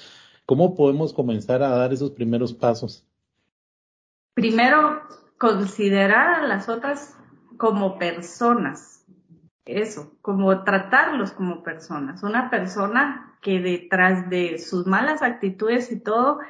¿cómo 0.44 0.74
podemos 0.74 1.14
comenzar 1.14 1.62
a 1.62 1.70
dar 1.70 1.94
esos 1.94 2.10
primeros 2.10 2.52
pasos? 2.52 3.06
Primero 4.34 5.02
considerar 5.38 6.42
a 6.42 6.46
las 6.46 6.68
otras 6.68 7.16
como 7.56 7.98
personas, 7.98 9.06
eso, 9.64 10.18
como 10.20 10.64
tratarlos 10.64 11.32
como 11.32 11.62
personas. 11.62 12.22
Una 12.22 12.50
persona 12.50 13.38
que 13.40 13.60
detrás 13.60 14.28
de 14.28 14.58
sus 14.58 14.86
malas 14.86 15.22
actitudes 15.22 15.90
y 15.90 16.00
todo 16.00 16.40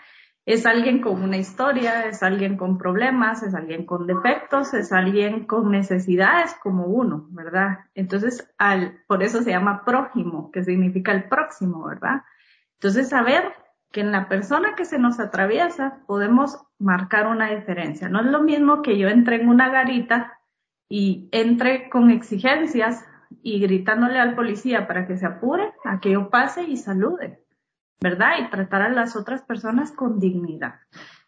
es 0.47 0.67
alguien 0.67 1.01
con 1.01 1.23
una 1.23 1.39
historia, 1.39 2.07
es 2.07 2.23
alguien 2.23 2.57
con 2.57 2.77
problemas, 2.77 3.43
es 3.43 3.55
alguien 3.55 3.87
con 3.87 4.07
defectos, 4.07 4.75
es 4.75 4.93
alguien 4.93 5.47
con 5.47 5.71
necesidades 5.71 6.55
como 6.63 6.87
uno, 6.87 7.29
¿verdad? 7.31 7.87
Entonces, 7.95 8.53
al, 8.59 9.03
por 9.07 9.23
eso 9.23 9.43
se 9.43 9.51
llama 9.51 9.85
prójimo, 9.85 10.51
que 10.51 10.63
significa 10.63 11.13
el 11.13 11.29
próximo, 11.29 11.87
¿verdad? 11.87 12.23
Entonces, 12.75 13.09
saber 13.09 13.55
que 13.95 14.01
en 14.01 14.11
la 14.11 14.29
persona 14.29 14.75
que 14.75 14.85
se 14.85 14.99
nos 14.99 15.21
atraviesa 15.21 16.01
podemos 16.09 16.59
marcar 16.81 17.29
una 17.29 17.55
diferencia. 17.55 18.09
No 18.09 18.19
es 18.21 18.27
lo 18.27 18.43
mismo 18.43 18.83
que 18.83 18.99
yo 18.99 19.09
entre 19.09 19.37
en 19.37 19.49
una 19.49 19.69
garita 19.69 20.41
y 20.89 21.29
entre 21.31 21.89
con 21.91 22.11
exigencias 22.11 23.05
y 23.45 23.61
gritándole 23.61 24.19
al 24.19 24.35
policía 24.35 24.89
para 24.89 25.07
que 25.07 25.17
se 25.17 25.27
apure 25.27 25.73
a 25.85 26.01
que 26.01 26.11
yo 26.11 26.29
pase 26.29 26.65
y 26.65 26.77
salude, 26.77 27.45
¿verdad? 28.01 28.33
Y 28.41 28.51
tratar 28.51 28.83
a 28.83 28.89
las 28.89 29.15
otras 29.15 29.43
personas 29.43 29.93
con 29.93 30.19
dignidad, 30.19 30.75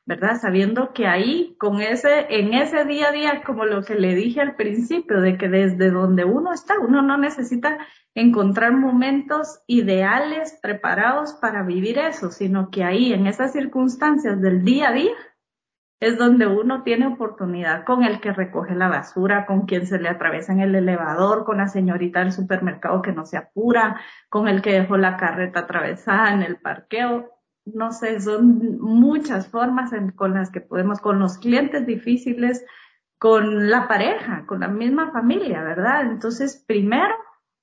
¿verdad? 0.06 0.40
Sabiendo 0.40 0.92
que 0.92 1.08
ahí, 1.08 1.56
con 1.58 1.80
ese, 1.80 2.26
en 2.30 2.54
ese 2.54 2.84
día 2.84 3.08
a 3.08 3.12
día, 3.12 3.42
como 3.44 3.64
lo 3.64 3.82
que 3.82 3.96
le 3.96 4.14
dije 4.14 4.40
al 4.40 4.54
principio, 4.54 5.20
de 5.20 5.36
que 5.36 5.48
desde 5.48 5.90
donde 5.90 6.24
uno 6.24 6.52
está, 6.52 6.78
uno 6.78 7.02
no 7.02 7.18
necesita 7.18 7.76
encontrar 8.14 8.72
momentos 8.72 9.60
ideales 9.66 10.58
preparados 10.62 11.34
para 11.34 11.64
vivir 11.64 11.98
eso, 11.98 12.30
sino 12.30 12.70
que 12.70 12.84
ahí, 12.84 13.12
en 13.12 13.26
esas 13.26 13.52
circunstancias 13.52 14.40
del 14.40 14.64
día 14.64 14.90
a 14.90 14.92
día, 14.92 15.12
es 15.98 16.18
donde 16.18 16.46
uno 16.46 16.82
tiene 16.82 17.06
oportunidad 17.06 17.84
con 17.84 18.04
el 18.04 18.20
que 18.20 18.32
recoge 18.32 18.74
la 18.74 18.88
basura, 18.88 19.44
con 19.44 19.62
quien 19.66 19.86
se 19.86 19.98
le 19.98 20.08
atraviesa 20.08 20.52
en 20.52 20.60
el 20.60 20.74
elevador, 20.74 21.44
con 21.44 21.56
la 21.56 21.68
señorita 21.68 22.20
del 22.20 22.32
supermercado 22.32 23.02
que 23.02 23.12
no 23.12 23.24
se 23.24 23.38
apura, 23.38 24.00
con 24.28 24.46
el 24.46 24.62
que 24.62 24.72
dejó 24.72 24.98
la 24.98 25.16
carreta 25.16 25.60
atravesada 25.60 26.32
en 26.32 26.42
el 26.42 26.58
parqueo. 26.58 27.35
No 27.66 27.92
sé, 27.92 28.20
son 28.20 28.78
muchas 28.80 29.48
formas 29.48 29.90
con 30.14 30.34
las 30.34 30.50
que 30.50 30.60
podemos, 30.60 31.00
con 31.00 31.18
los 31.18 31.38
clientes 31.38 31.84
difíciles, 31.84 32.64
con 33.18 33.70
la 33.70 33.88
pareja, 33.88 34.46
con 34.46 34.60
la 34.60 34.68
misma 34.68 35.10
familia, 35.10 35.62
¿verdad? 35.62 36.02
Entonces, 36.02 36.64
primero, 36.66 37.14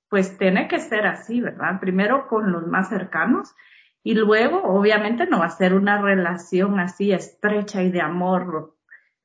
pues 0.08 0.36
tiene 0.36 0.68
que 0.68 0.78
ser 0.78 1.06
así, 1.06 1.40
¿verdad? 1.40 1.80
Primero 1.80 2.28
con 2.28 2.52
los 2.52 2.66
más 2.66 2.88
cercanos 2.88 3.54
y 4.02 4.14
luego, 4.14 4.62
obviamente, 4.62 5.26
no 5.26 5.38
va 5.38 5.46
a 5.46 5.50
ser 5.50 5.74
una 5.74 6.00
relación 6.00 6.78
así 6.78 7.12
estrecha 7.12 7.82
y 7.82 7.90
de 7.90 8.02
amor 8.02 8.76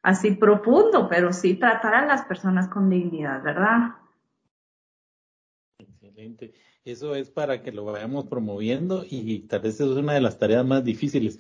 así 0.02 0.32
profundo, 0.32 1.10
pero 1.10 1.34
sí 1.34 1.56
tratar 1.56 1.94
a 1.96 2.06
las 2.06 2.24
personas 2.24 2.70
con 2.70 2.90
dignidad, 2.90 3.44
¿verdad? 3.44 3.96
Eso 6.86 7.16
es 7.16 7.30
para 7.30 7.62
que 7.62 7.72
lo 7.72 7.86
vayamos 7.86 8.26
promoviendo 8.26 9.06
y 9.10 9.40
tal 9.42 9.62
vez 9.62 9.76
es 9.76 9.88
una 9.88 10.14
de 10.14 10.22
las 10.22 10.38
tareas 10.40 10.66
más 10.66 10.84
difíciles. 10.84 11.40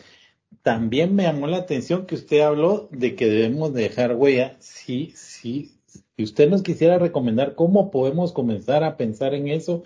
También 0.61 1.15
me 1.15 1.23
llamó 1.23 1.47
la 1.47 1.57
atención 1.57 2.05
que 2.05 2.15
usted 2.15 2.41
habló 2.41 2.89
de 2.91 3.15
que 3.15 3.27
debemos 3.27 3.73
dejar 3.73 4.15
huella. 4.15 4.57
Sí, 4.59 5.13
sí. 5.15 5.75
Si 6.17 6.23
usted 6.23 6.49
nos 6.49 6.63
quisiera 6.63 6.99
recomendar 6.99 7.55
cómo 7.55 7.91
podemos 7.91 8.33
comenzar 8.33 8.83
a 8.83 8.97
pensar 8.97 9.33
en 9.33 9.47
eso 9.47 9.83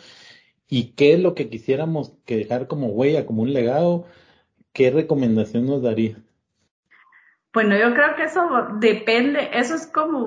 y 0.70 0.94
qué 0.94 1.14
es 1.14 1.20
lo 1.20 1.36
que 1.36 1.50
quisiéramos 1.50 2.14
que 2.26 2.38
dejar 2.38 2.68
como 2.68 2.88
huella, 2.88 3.26
como 3.26 3.44
un 3.44 3.54
legado, 3.54 4.06
¿qué 4.74 4.92
recomendación 4.92 5.66
nos 5.68 5.82
daría? 5.84 6.23
Bueno, 7.54 7.78
yo 7.78 7.94
creo 7.94 8.16
que 8.16 8.24
eso 8.24 8.68
depende, 8.80 9.52
eso 9.54 9.76
es 9.76 9.86
como 9.86 10.22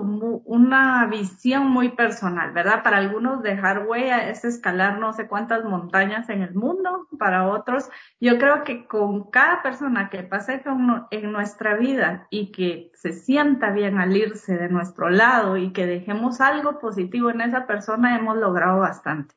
una 0.44 1.06
visión 1.06 1.66
muy 1.66 1.88
personal, 1.88 2.52
¿verdad? 2.52 2.84
Para 2.84 2.98
algunos 2.98 3.42
dejar 3.42 3.84
huella 3.84 4.30
es 4.30 4.44
escalar 4.44 5.00
no 5.00 5.12
sé 5.12 5.26
cuántas 5.26 5.64
montañas 5.64 6.28
en 6.28 6.42
el 6.42 6.54
mundo, 6.54 7.08
para 7.18 7.48
otros, 7.48 7.90
yo 8.20 8.38
creo 8.38 8.62
que 8.62 8.86
con 8.86 9.28
cada 9.32 9.60
persona 9.60 10.08
que 10.08 10.22
pase 10.22 10.62
en 11.10 11.32
nuestra 11.32 11.74
vida 11.74 12.28
y 12.30 12.52
que 12.52 12.92
se 12.94 13.12
sienta 13.12 13.72
bien 13.72 13.98
al 13.98 14.16
irse 14.16 14.56
de 14.56 14.68
nuestro 14.68 15.10
lado 15.10 15.56
y 15.56 15.72
que 15.72 15.84
dejemos 15.84 16.40
algo 16.40 16.78
positivo 16.78 17.30
en 17.30 17.40
esa 17.40 17.66
persona, 17.66 18.16
hemos 18.16 18.36
logrado 18.36 18.78
bastante. 18.78 19.34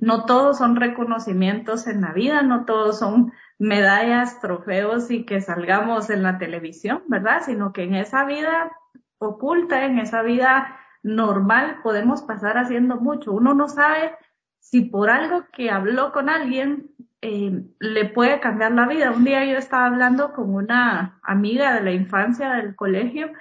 No 0.00 0.24
todos 0.24 0.58
son 0.58 0.76
reconocimientos 0.76 1.86
en 1.86 2.00
la 2.00 2.12
vida, 2.12 2.42
no 2.42 2.64
todos 2.64 2.98
son 2.98 3.32
medallas, 3.58 4.40
trofeos 4.40 5.10
y 5.10 5.24
que 5.24 5.40
salgamos 5.40 6.10
en 6.10 6.22
la 6.22 6.38
televisión, 6.38 7.02
¿verdad? 7.08 7.42
Sino 7.44 7.72
que 7.72 7.84
en 7.84 7.94
esa 7.94 8.24
vida 8.24 8.72
oculta, 9.18 9.84
en 9.84 9.98
esa 9.98 10.22
vida 10.22 10.78
normal, 11.02 11.78
podemos 11.82 12.22
pasar 12.22 12.58
haciendo 12.58 12.96
mucho. 12.96 13.32
Uno 13.32 13.54
no 13.54 13.68
sabe 13.68 14.14
si 14.58 14.82
por 14.82 15.10
algo 15.10 15.46
que 15.52 15.70
habló 15.70 16.12
con 16.12 16.28
alguien 16.28 16.90
eh, 17.22 17.62
le 17.78 18.04
puede 18.06 18.40
cambiar 18.40 18.72
la 18.72 18.86
vida. 18.86 19.10
Un 19.12 19.24
día 19.24 19.44
yo 19.44 19.56
estaba 19.56 19.86
hablando 19.86 20.32
con 20.32 20.54
una 20.54 21.18
amiga 21.22 21.74
de 21.74 21.82
la 21.82 21.92
infancia 21.92 22.50
del 22.54 22.74
colegio 22.76 23.32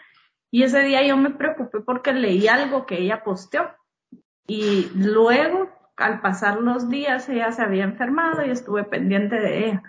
y 0.52 0.64
ese 0.64 0.82
día 0.82 1.06
yo 1.06 1.18
me 1.18 1.32
preocupé 1.32 1.82
porque 1.82 2.14
leí 2.14 2.48
algo 2.48 2.86
que 2.86 3.02
ella 3.02 3.24
posteó 3.24 3.70
y 4.48 4.90
luego 4.96 5.70
al 5.98 6.22
pasar 6.22 6.62
los 6.62 6.90
días 6.90 7.28
ella 7.30 7.52
se 7.52 7.62
había 7.62 7.84
enfermado 7.84 8.46
y 8.46 8.52
estuve 8.52 8.84
pendiente 8.84 9.40
de 9.40 9.66
ella. 9.66 9.84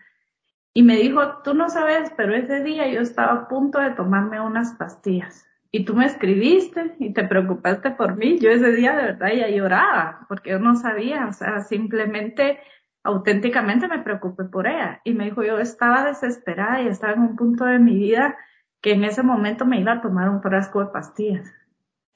Y 0.76 0.82
me 0.82 0.96
dijo, 0.96 1.38
tú 1.42 1.54
no 1.54 1.70
sabes, 1.70 2.12
pero 2.18 2.36
ese 2.36 2.62
día 2.62 2.86
yo 2.86 3.00
estaba 3.00 3.32
a 3.32 3.48
punto 3.48 3.78
de 3.78 3.92
tomarme 3.92 4.42
unas 4.42 4.74
pastillas. 4.74 5.48
Y 5.72 5.86
tú 5.86 5.94
me 5.94 6.04
escribiste 6.04 6.94
y 6.98 7.14
te 7.14 7.24
preocupaste 7.24 7.92
por 7.92 8.16
mí. 8.16 8.38
Yo 8.38 8.50
ese 8.50 8.72
día 8.72 8.94
de 8.94 9.04
verdad 9.04 9.32
ya 9.32 9.48
lloraba 9.48 10.26
porque 10.28 10.50
yo 10.50 10.58
no 10.58 10.76
sabía, 10.76 11.28
o 11.28 11.32
sea, 11.32 11.62
simplemente, 11.62 12.60
auténticamente 13.04 13.88
me 13.88 14.00
preocupé 14.00 14.44
por 14.44 14.66
ella. 14.66 15.00
Y 15.02 15.14
me 15.14 15.24
dijo, 15.24 15.42
yo 15.42 15.58
estaba 15.58 16.04
desesperada 16.04 16.82
y 16.82 16.88
estaba 16.88 17.14
en 17.14 17.20
un 17.20 17.36
punto 17.36 17.64
de 17.64 17.78
mi 17.78 17.94
vida 17.94 18.36
que 18.82 18.92
en 18.92 19.04
ese 19.04 19.22
momento 19.22 19.64
me 19.64 19.80
iba 19.80 19.92
a 19.92 20.02
tomar 20.02 20.28
un 20.28 20.42
frasco 20.42 20.80
de 20.80 20.90
pastillas. 20.92 21.50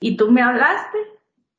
Y 0.01 0.19
tú 0.19 0.31
me 0.31 0.43
hablaste 0.43 0.99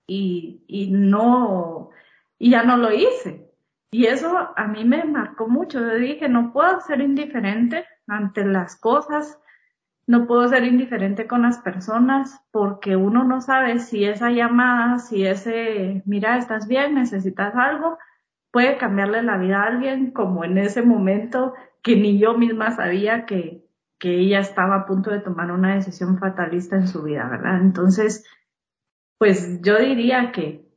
y, 0.06 0.64
y 0.68 0.92
no, 0.92 1.90
y 2.38 2.52
ya 2.52 2.62
no 2.62 2.78
lo 2.78 2.94
hice. 2.94 3.51
Y 3.92 4.06
eso 4.06 4.54
a 4.56 4.68
mí 4.68 4.86
me 4.86 5.04
marcó 5.04 5.48
mucho. 5.48 5.80
Yo 5.80 5.96
dije, 5.96 6.30
no 6.30 6.54
puedo 6.54 6.80
ser 6.82 7.02
indiferente 7.02 7.86
ante 8.08 8.46
las 8.46 8.80
cosas, 8.80 9.38
no 10.08 10.28
puedo 10.28 10.48
ser 10.48 10.64
indiferente 10.64 11.28
con 11.28 11.44
las 11.44 11.60
personas 11.60 12.42
porque 12.52 12.96
uno 12.96 13.24
no 13.24 13.42
sabe 13.42 13.80
si 13.80 14.06
esa 14.06 14.32
llamada, 14.32 15.00
si 15.00 15.26
ese, 15.26 16.02
mira, 16.06 16.38
estás 16.38 16.68
bien, 16.68 16.96
necesitas 16.96 17.56
algo, 17.56 17.98
puede 18.52 18.78
cambiarle 18.78 19.24
la 19.24 19.38
vida 19.38 19.62
a 19.62 19.68
alguien 19.68 20.12
como 20.12 20.44
en 20.44 20.58
ese 20.58 20.82
momento 20.82 21.54
que 21.84 21.96
ni 21.96 22.18
yo 22.18 22.38
misma 22.38 22.72
sabía 22.72 23.26
que, 23.26 23.66
que 24.00 24.20
ella 24.20 24.40
estaba 24.40 24.76
a 24.76 24.86
punto 24.86 25.12
de 25.12 25.20
tomar 25.20 25.52
una 25.52 25.76
decisión 25.76 26.18
fatalista 26.18 26.76
en 26.76 26.88
su 26.88 27.04
vida, 27.04 27.28
¿verdad? 27.30 27.62
Entonces, 27.62 28.26
pues 29.18 29.62
yo 29.62 29.78
diría 29.78 30.32
que 30.32 30.72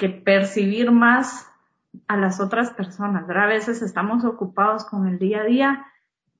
que 0.00 0.08
percibir 0.08 0.90
más 0.90 1.49
a 2.08 2.16
las 2.16 2.40
otras 2.40 2.70
personas. 2.70 3.28
A 3.28 3.46
veces 3.46 3.82
estamos 3.82 4.24
ocupados 4.24 4.84
con 4.84 5.06
el 5.06 5.18
día 5.18 5.42
a 5.42 5.44
día 5.44 5.86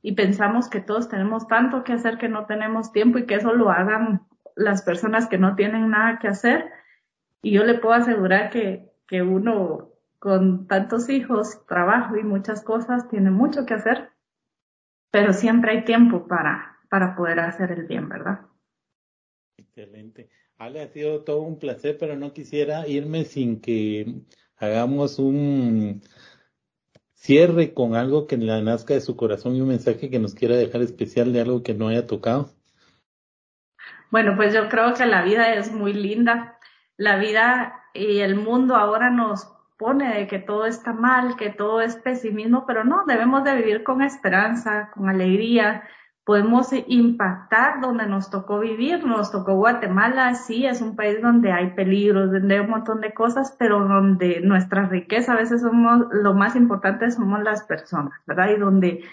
y 0.02 0.12
pensamos 0.12 0.68
que 0.68 0.80
todos 0.80 1.08
tenemos 1.08 1.46
tanto 1.48 1.84
que 1.84 1.92
hacer 1.92 2.18
que 2.18 2.28
no 2.28 2.46
tenemos 2.46 2.92
tiempo 2.92 3.18
y 3.18 3.26
que 3.26 3.36
eso 3.36 3.52
lo 3.52 3.70
hagan 3.70 4.22
las 4.56 4.82
personas 4.82 5.26
que 5.26 5.38
no 5.38 5.56
tienen 5.56 5.90
nada 5.90 6.18
que 6.18 6.28
hacer. 6.28 6.70
Y 7.42 7.52
yo 7.52 7.64
le 7.64 7.74
puedo 7.74 7.94
asegurar 7.94 8.50
que, 8.50 8.90
que 9.06 9.22
uno 9.22 9.90
con 10.18 10.66
tantos 10.66 11.08
hijos, 11.08 11.66
trabajo 11.66 12.16
y 12.16 12.22
muchas 12.22 12.62
cosas 12.62 13.08
tiene 13.08 13.30
mucho 13.30 13.64
que 13.64 13.74
hacer, 13.74 14.10
pero 15.10 15.32
siempre 15.32 15.72
hay 15.72 15.84
tiempo 15.84 16.28
para, 16.28 16.78
para 16.90 17.16
poder 17.16 17.40
hacer 17.40 17.72
el 17.72 17.86
bien, 17.86 18.08
¿verdad? 18.08 18.40
Excelente. 19.56 20.28
Ale, 20.58 20.82
ha 20.82 20.88
sido 20.88 21.24
todo 21.24 21.40
un 21.40 21.58
placer, 21.58 21.96
pero 21.98 22.16
no 22.16 22.34
quisiera 22.34 22.86
irme 22.86 23.24
sin 23.24 23.62
que 23.62 24.20
hagamos 24.60 25.18
un 25.18 26.02
cierre 27.14 27.74
con 27.74 27.96
algo 27.96 28.26
que 28.26 28.36
le 28.36 28.62
nazca 28.62 28.94
de 28.94 29.00
su 29.00 29.16
corazón 29.16 29.56
y 29.56 29.60
un 29.60 29.68
mensaje 29.68 30.10
que 30.10 30.18
nos 30.18 30.34
quiera 30.34 30.56
dejar 30.56 30.82
especial 30.82 31.32
de 31.32 31.40
algo 31.40 31.62
que 31.62 31.74
no 31.74 31.88
haya 31.88 32.06
tocado. 32.06 32.50
Bueno, 34.10 34.34
pues 34.36 34.54
yo 34.54 34.68
creo 34.68 34.94
que 34.94 35.06
la 35.06 35.22
vida 35.22 35.54
es 35.54 35.72
muy 35.72 35.92
linda. 35.92 36.58
La 36.96 37.16
vida 37.16 37.84
y 37.94 38.18
el 38.18 38.36
mundo 38.36 38.76
ahora 38.76 39.10
nos 39.10 39.50
pone 39.78 40.14
de 40.14 40.26
que 40.26 40.38
todo 40.38 40.66
está 40.66 40.92
mal, 40.92 41.36
que 41.36 41.50
todo 41.50 41.80
es 41.80 41.96
pesimismo, 41.96 42.66
pero 42.66 42.84
no, 42.84 43.04
debemos 43.06 43.44
de 43.44 43.54
vivir 43.56 43.82
con 43.82 44.02
esperanza, 44.02 44.90
con 44.92 45.08
alegría, 45.08 45.84
podemos 46.30 46.68
impactar 46.86 47.80
donde 47.80 48.06
nos 48.06 48.30
tocó 48.30 48.60
vivir. 48.60 49.04
Nos 49.04 49.32
tocó 49.32 49.56
Guatemala, 49.56 50.36
sí, 50.36 50.64
es 50.64 50.80
un 50.80 50.94
país 50.94 51.20
donde 51.20 51.50
hay 51.50 51.72
peligros, 51.72 52.30
donde 52.30 52.54
hay 52.54 52.60
un 52.60 52.70
montón 52.70 53.00
de 53.00 53.12
cosas, 53.12 53.56
pero 53.58 53.80
donde 53.80 54.40
nuestra 54.40 54.86
riqueza 54.86 55.32
a 55.32 55.36
veces 55.38 55.62
somos, 55.62 56.06
lo 56.12 56.32
más 56.32 56.54
importante 56.54 57.10
somos 57.10 57.42
las 57.42 57.64
personas, 57.64 58.12
¿verdad? 58.28 58.50
Y 58.50 58.60
donde 58.60 59.04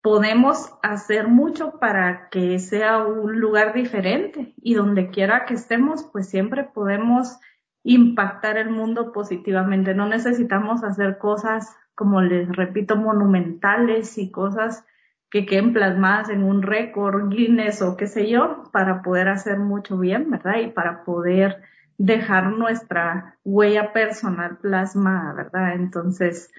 podemos 0.00 0.72
hacer 0.82 1.28
mucho 1.28 1.78
para 1.78 2.30
que 2.30 2.58
sea 2.58 3.04
un 3.04 3.38
lugar 3.38 3.74
diferente 3.74 4.54
y 4.56 4.72
donde 4.72 5.10
quiera 5.10 5.44
que 5.44 5.52
estemos, 5.52 6.02
pues 6.10 6.30
siempre 6.30 6.64
podemos 6.64 7.38
impactar 7.82 8.56
el 8.56 8.70
mundo 8.70 9.12
positivamente. 9.12 9.92
No 9.92 10.08
necesitamos 10.08 10.82
hacer 10.82 11.18
cosas, 11.18 11.76
como 11.94 12.22
les 12.22 12.48
repito, 12.56 12.96
monumentales 12.96 14.16
y 14.16 14.30
cosas 14.30 14.86
que 15.30 15.44
queden 15.44 15.72
plasmadas 15.72 16.30
en 16.30 16.42
un 16.42 16.62
récord 16.62 17.28
Guinness 17.28 17.82
o 17.82 17.96
qué 17.96 18.06
sé 18.06 18.28
yo, 18.28 18.64
para 18.72 19.02
poder 19.02 19.28
hacer 19.28 19.58
mucho 19.58 19.98
bien, 19.98 20.30
¿verdad? 20.30 20.60
Y 20.60 20.68
para 20.68 21.04
poder 21.04 21.62
dejar 21.98 22.52
nuestra 22.52 23.38
huella 23.44 23.92
personal 23.92 24.58
plasmada, 24.58 25.34
¿verdad? 25.34 25.74
Entonces, 25.74 26.50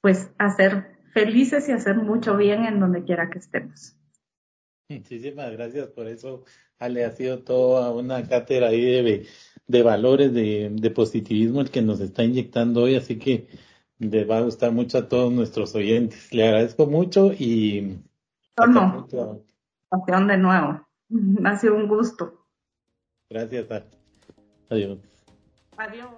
pues 0.00 0.30
hacer 0.38 0.98
felices 1.12 1.68
y 1.68 1.72
hacer 1.72 1.96
mucho 1.96 2.36
bien 2.36 2.64
en 2.64 2.80
donde 2.80 3.04
quiera 3.04 3.30
que 3.30 3.38
estemos. 3.38 3.96
Muchísimas 4.88 5.50
gracias 5.52 5.88
por 5.88 6.08
eso, 6.08 6.44
Ale. 6.78 7.04
Ha 7.04 7.12
sido 7.12 7.38
toda 7.38 7.92
una 7.92 8.26
cátedra 8.28 8.68
ahí 8.68 9.02
de, 9.02 9.26
de 9.66 9.82
valores, 9.82 10.34
de, 10.34 10.70
de 10.72 10.90
positivismo 10.90 11.60
el 11.60 11.70
que 11.70 11.80
nos 11.80 12.00
está 12.00 12.24
inyectando 12.24 12.82
hoy, 12.82 12.96
así 12.96 13.18
que 13.18 13.46
les 14.02 14.28
va 14.28 14.38
a 14.38 14.42
gustar 14.42 14.72
mucho 14.72 14.98
a 14.98 15.08
todos 15.08 15.32
nuestros 15.32 15.74
oyentes. 15.74 16.32
Le 16.32 16.46
agradezco 16.46 16.86
mucho 16.86 17.32
y... 17.32 17.98
No, 18.58 19.06
de 20.26 20.38
nuevo. 20.38 20.80
Ha 21.44 21.56
sido 21.56 21.74
un 21.74 21.88
gusto. 21.88 22.32
Gracias. 23.28 23.66
Adiós. 24.70 24.98
Adiós. 25.76 26.08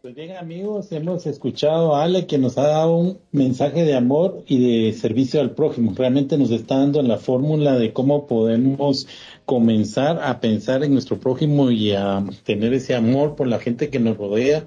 Pues 0.00 0.14
bien 0.14 0.36
amigos, 0.36 0.92
hemos 0.92 1.26
escuchado 1.26 1.96
a 1.96 2.04
Ale 2.04 2.26
que 2.26 2.36
nos 2.36 2.58
ha 2.58 2.68
dado 2.68 2.94
un 2.94 3.18
mensaje 3.32 3.84
de 3.84 3.94
amor 3.94 4.44
y 4.46 4.86
de 4.86 4.92
servicio 4.92 5.40
al 5.40 5.52
prójimo. 5.52 5.94
Realmente 5.96 6.36
nos 6.36 6.50
está 6.50 6.76
dando 6.78 7.00
la 7.02 7.16
fórmula 7.16 7.78
de 7.78 7.94
cómo 7.94 8.26
podemos 8.26 9.08
comenzar 9.46 10.22
a 10.22 10.40
pensar 10.40 10.84
en 10.84 10.92
nuestro 10.92 11.18
prójimo 11.18 11.70
y 11.70 11.92
a 11.92 12.22
tener 12.44 12.74
ese 12.74 12.94
amor 12.94 13.34
por 13.34 13.46
la 13.46 13.58
gente 13.58 13.88
que 13.88 13.98
nos 13.98 14.18
rodea 14.18 14.66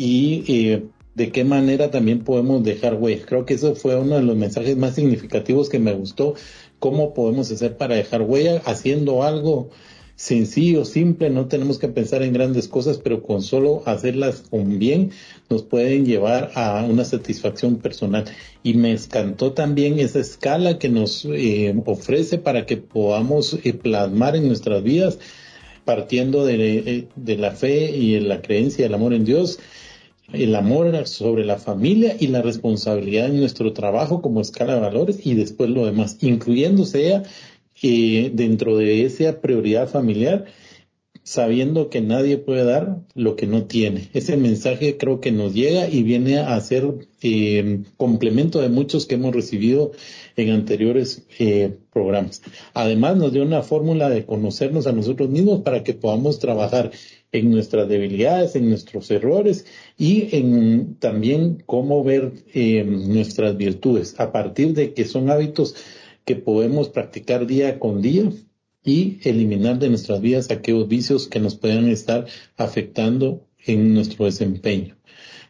y 0.00 0.44
eh, 0.48 0.84
de 1.14 1.30
qué 1.30 1.44
manera 1.44 1.90
también 1.90 2.20
podemos 2.24 2.64
dejar 2.64 2.94
huella. 2.94 3.26
Creo 3.26 3.44
que 3.44 3.52
eso 3.52 3.74
fue 3.74 3.96
uno 3.96 4.16
de 4.16 4.22
los 4.22 4.34
mensajes 4.34 4.74
más 4.78 4.94
significativos 4.94 5.68
que 5.68 5.78
me 5.78 5.92
gustó. 5.92 6.34
¿Cómo 6.78 7.12
podemos 7.12 7.52
hacer 7.52 7.76
para 7.76 7.96
dejar 7.96 8.22
huella? 8.22 8.62
Haciendo 8.64 9.24
algo 9.24 9.68
sencillo, 10.16 10.86
simple, 10.86 11.28
no 11.28 11.48
tenemos 11.48 11.78
que 11.78 11.88
pensar 11.88 12.22
en 12.22 12.32
grandes 12.32 12.66
cosas, 12.66 12.96
pero 12.96 13.22
con 13.22 13.42
solo 13.42 13.82
hacerlas 13.84 14.44
con 14.48 14.78
bien 14.78 15.10
nos 15.50 15.64
pueden 15.64 16.06
llevar 16.06 16.50
a 16.54 16.82
una 16.82 17.04
satisfacción 17.04 17.76
personal. 17.76 18.24
Y 18.62 18.72
me 18.74 18.92
encantó 18.92 19.52
también 19.52 19.98
esa 19.98 20.20
escala 20.20 20.78
que 20.78 20.88
nos 20.88 21.26
eh, 21.26 21.74
ofrece 21.84 22.38
para 22.38 22.64
que 22.64 22.78
podamos 22.78 23.58
eh, 23.64 23.74
plasmar 23.74 24.34
en 24.34 24.48
nuestras 24.48 24.82
vidas 24.82 25.18
partiendo 25.84 26.44
de, 26.46 27.08
de 27.16 27.36
la 27.36 27.50
fe 27.50 27.90
y 27.96 28.20
la 28.20 28.42
creencia 28.42 28.84
del 28.84 28.94
amor 28.94 29.14
en 29.14 29.24
Dios, 29.24 29.58
el 30.32 30.54
amor 30.54 31.06
sobre 31.06 31.44
la 31.44 31.58
familia 31.58 32.16
y 32.18 32.28
la 32.28 32.42
responsabilidad 32.42 33.26
en 33.26 33.40
nuestro 33.40 33.72
trabajo 33.72 34.22
como 34.22 34.40
escala 34.40 34.74
de 34.74 34.80
valores 34.80 35.26
y 35.26 35.34
después 35.34 35.70
lo 35.70 35.86
demás, 35.86 36.18
incluyéndose 36.20 37.22
eh, 37.82 38.30
dentro 38.34 38.76
de 38.76 39.04
esa 39.04 39.40
prioridad 39.40 39.88
familiar, 39.88 40.46
sabiendo 41.22 41.90
que 41.90 42.00
nadie 42.00 42.38
puede 42.38 42.64
dar 42.64 43.02
lo 43.14 43.36
que 43.36 43.46
no 43.46 43.64
tiene. 43.64 44.08
Ese 44.14 44.36
mensaje 44.36 44.96
creo 44.96 45.20
que 45.20 45.32
nos 45.32 45.54
llega 45.54 45.88
y 45.88 46.02
viene 46.02 46.38
a 46.38 46.58
ser 46.60 47.08
eh, 47.22 47.82
complemento 47.96 48.60
de 48.60 48.68
muchos 48.68 49.06
que 49.06 49.14
hemos 49.16 49.34
recibido 49.34 49.92
en 50.36 50.50
anteriores 50.50 51.26
eh, 51.38 51.76
programas. 51.92 52.42
Además, 52.74 53.16
nos 53.16 53.32
dio 53.32 53.42
una 53.42 53.62
fórmula 53.62 54.08
de 54.08 54.24
conocernos 54.24 54.86
a 54.86 54.92
nosotros 54.92 55.28
mismos 55.28 55.60
para 55.60 55.84
que 55.84 55.94
podamos 55.94 56.38
trabajar 56.38 56.90
en 57.32 57.50
nuestras 57.50 57.88
debilidades, 57.88 58.56
en 58.56 58.68
nuestros 58.68 59.10
errores 59.10 59.66
y 60.00 60.34
en 60.34 60.94
también 60.94 61.62
cómo 61.66 62.02
ver 62.02 62.32
eh, 62.54 62.84
nuestras 62.84 63.58
virtudes 63.58 64.18
a 64.18 64.32
partir 64.32 64.72
de 64.72 64.94
que 64.94 65.04
son 65.04 65.28
hábitos 65.28 65.74
que 66.24 66.36
podemos 66.36 66.88
practicar 66.88 67.46
día 67.46 67.78
con 67.78 68.00
día 68.00 68.32
y 68.82 69.18
eliminar 69.24 69.78
de 69.78 69.90
nuestras 69.90 70.22
vidas 70.22 70.50
aquellos 70.50 70.88
vicios 70.88 71.28
que 71.28 71.38
nos 71.38 71.54
puedan 71.54 71.86
estar 71.90 72.24
afectando 72.56 73.46
en 73.66 73.92
nuestro 73.92 74.24
desempeño. 74.24 74.96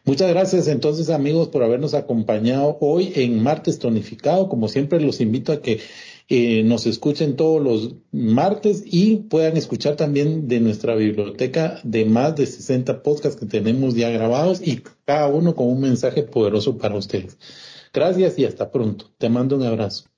Muchas 0.03 0.29
gracias 0.29 0.67
entonces 0.67 1.09
amigos 1.09 1.47
por 1.47 1.63
habernos 1.63 1.93
acompañado 1.93 2.77
hoy 2.81 3.13
en 3.15 3.41
Martes 3.41 3.79
Tonificado. 3.79 4.49
Como 4.49 4.67
siempre 4.67 4.99
los 4.99 5.21
invito 5.21 5.53
a 5.53 5.61
que 5.61 5.79
nos 6.63 6.85
escuchen 6.85 7.35
todos 7.35 7.61
los 7.61 7.95
martes 8.11 8.83
y 8.85 9.17
puedan 9.17 9.57
escuchar 9.57 9.97
también 9.97 10.47
de 10.47 10.61
nuestra 10.61 10.95
biblioteca 10.95 11.81
de 11.83 12.05
más 12.05 12.35
de 12.37 12.45
60 12.45 13.03
podcasts 13.03 13.39
que 13.39 13.45
tenemos 13.45 13.95
ya 13.95 14.09
grabados 14.09 14.61
y 14.65 14.81
cada 15.05 15.27
uno 15.27 15.55
con 15.55 15.67
un 15.67 15.81
mensaje 15.81 16.23
poderoso 16.23 16.77
para 16.77 16.95
ustedes. 16.95 17.37
Gracias 17.93 18.39
y 18.39 18.45
hasta 18.45 18.71
pronto. 18.71 19.11
Te 19.17 19.27
mando 19.27 19.57
un 19.57 19.63
abrazo. 19.63 20.10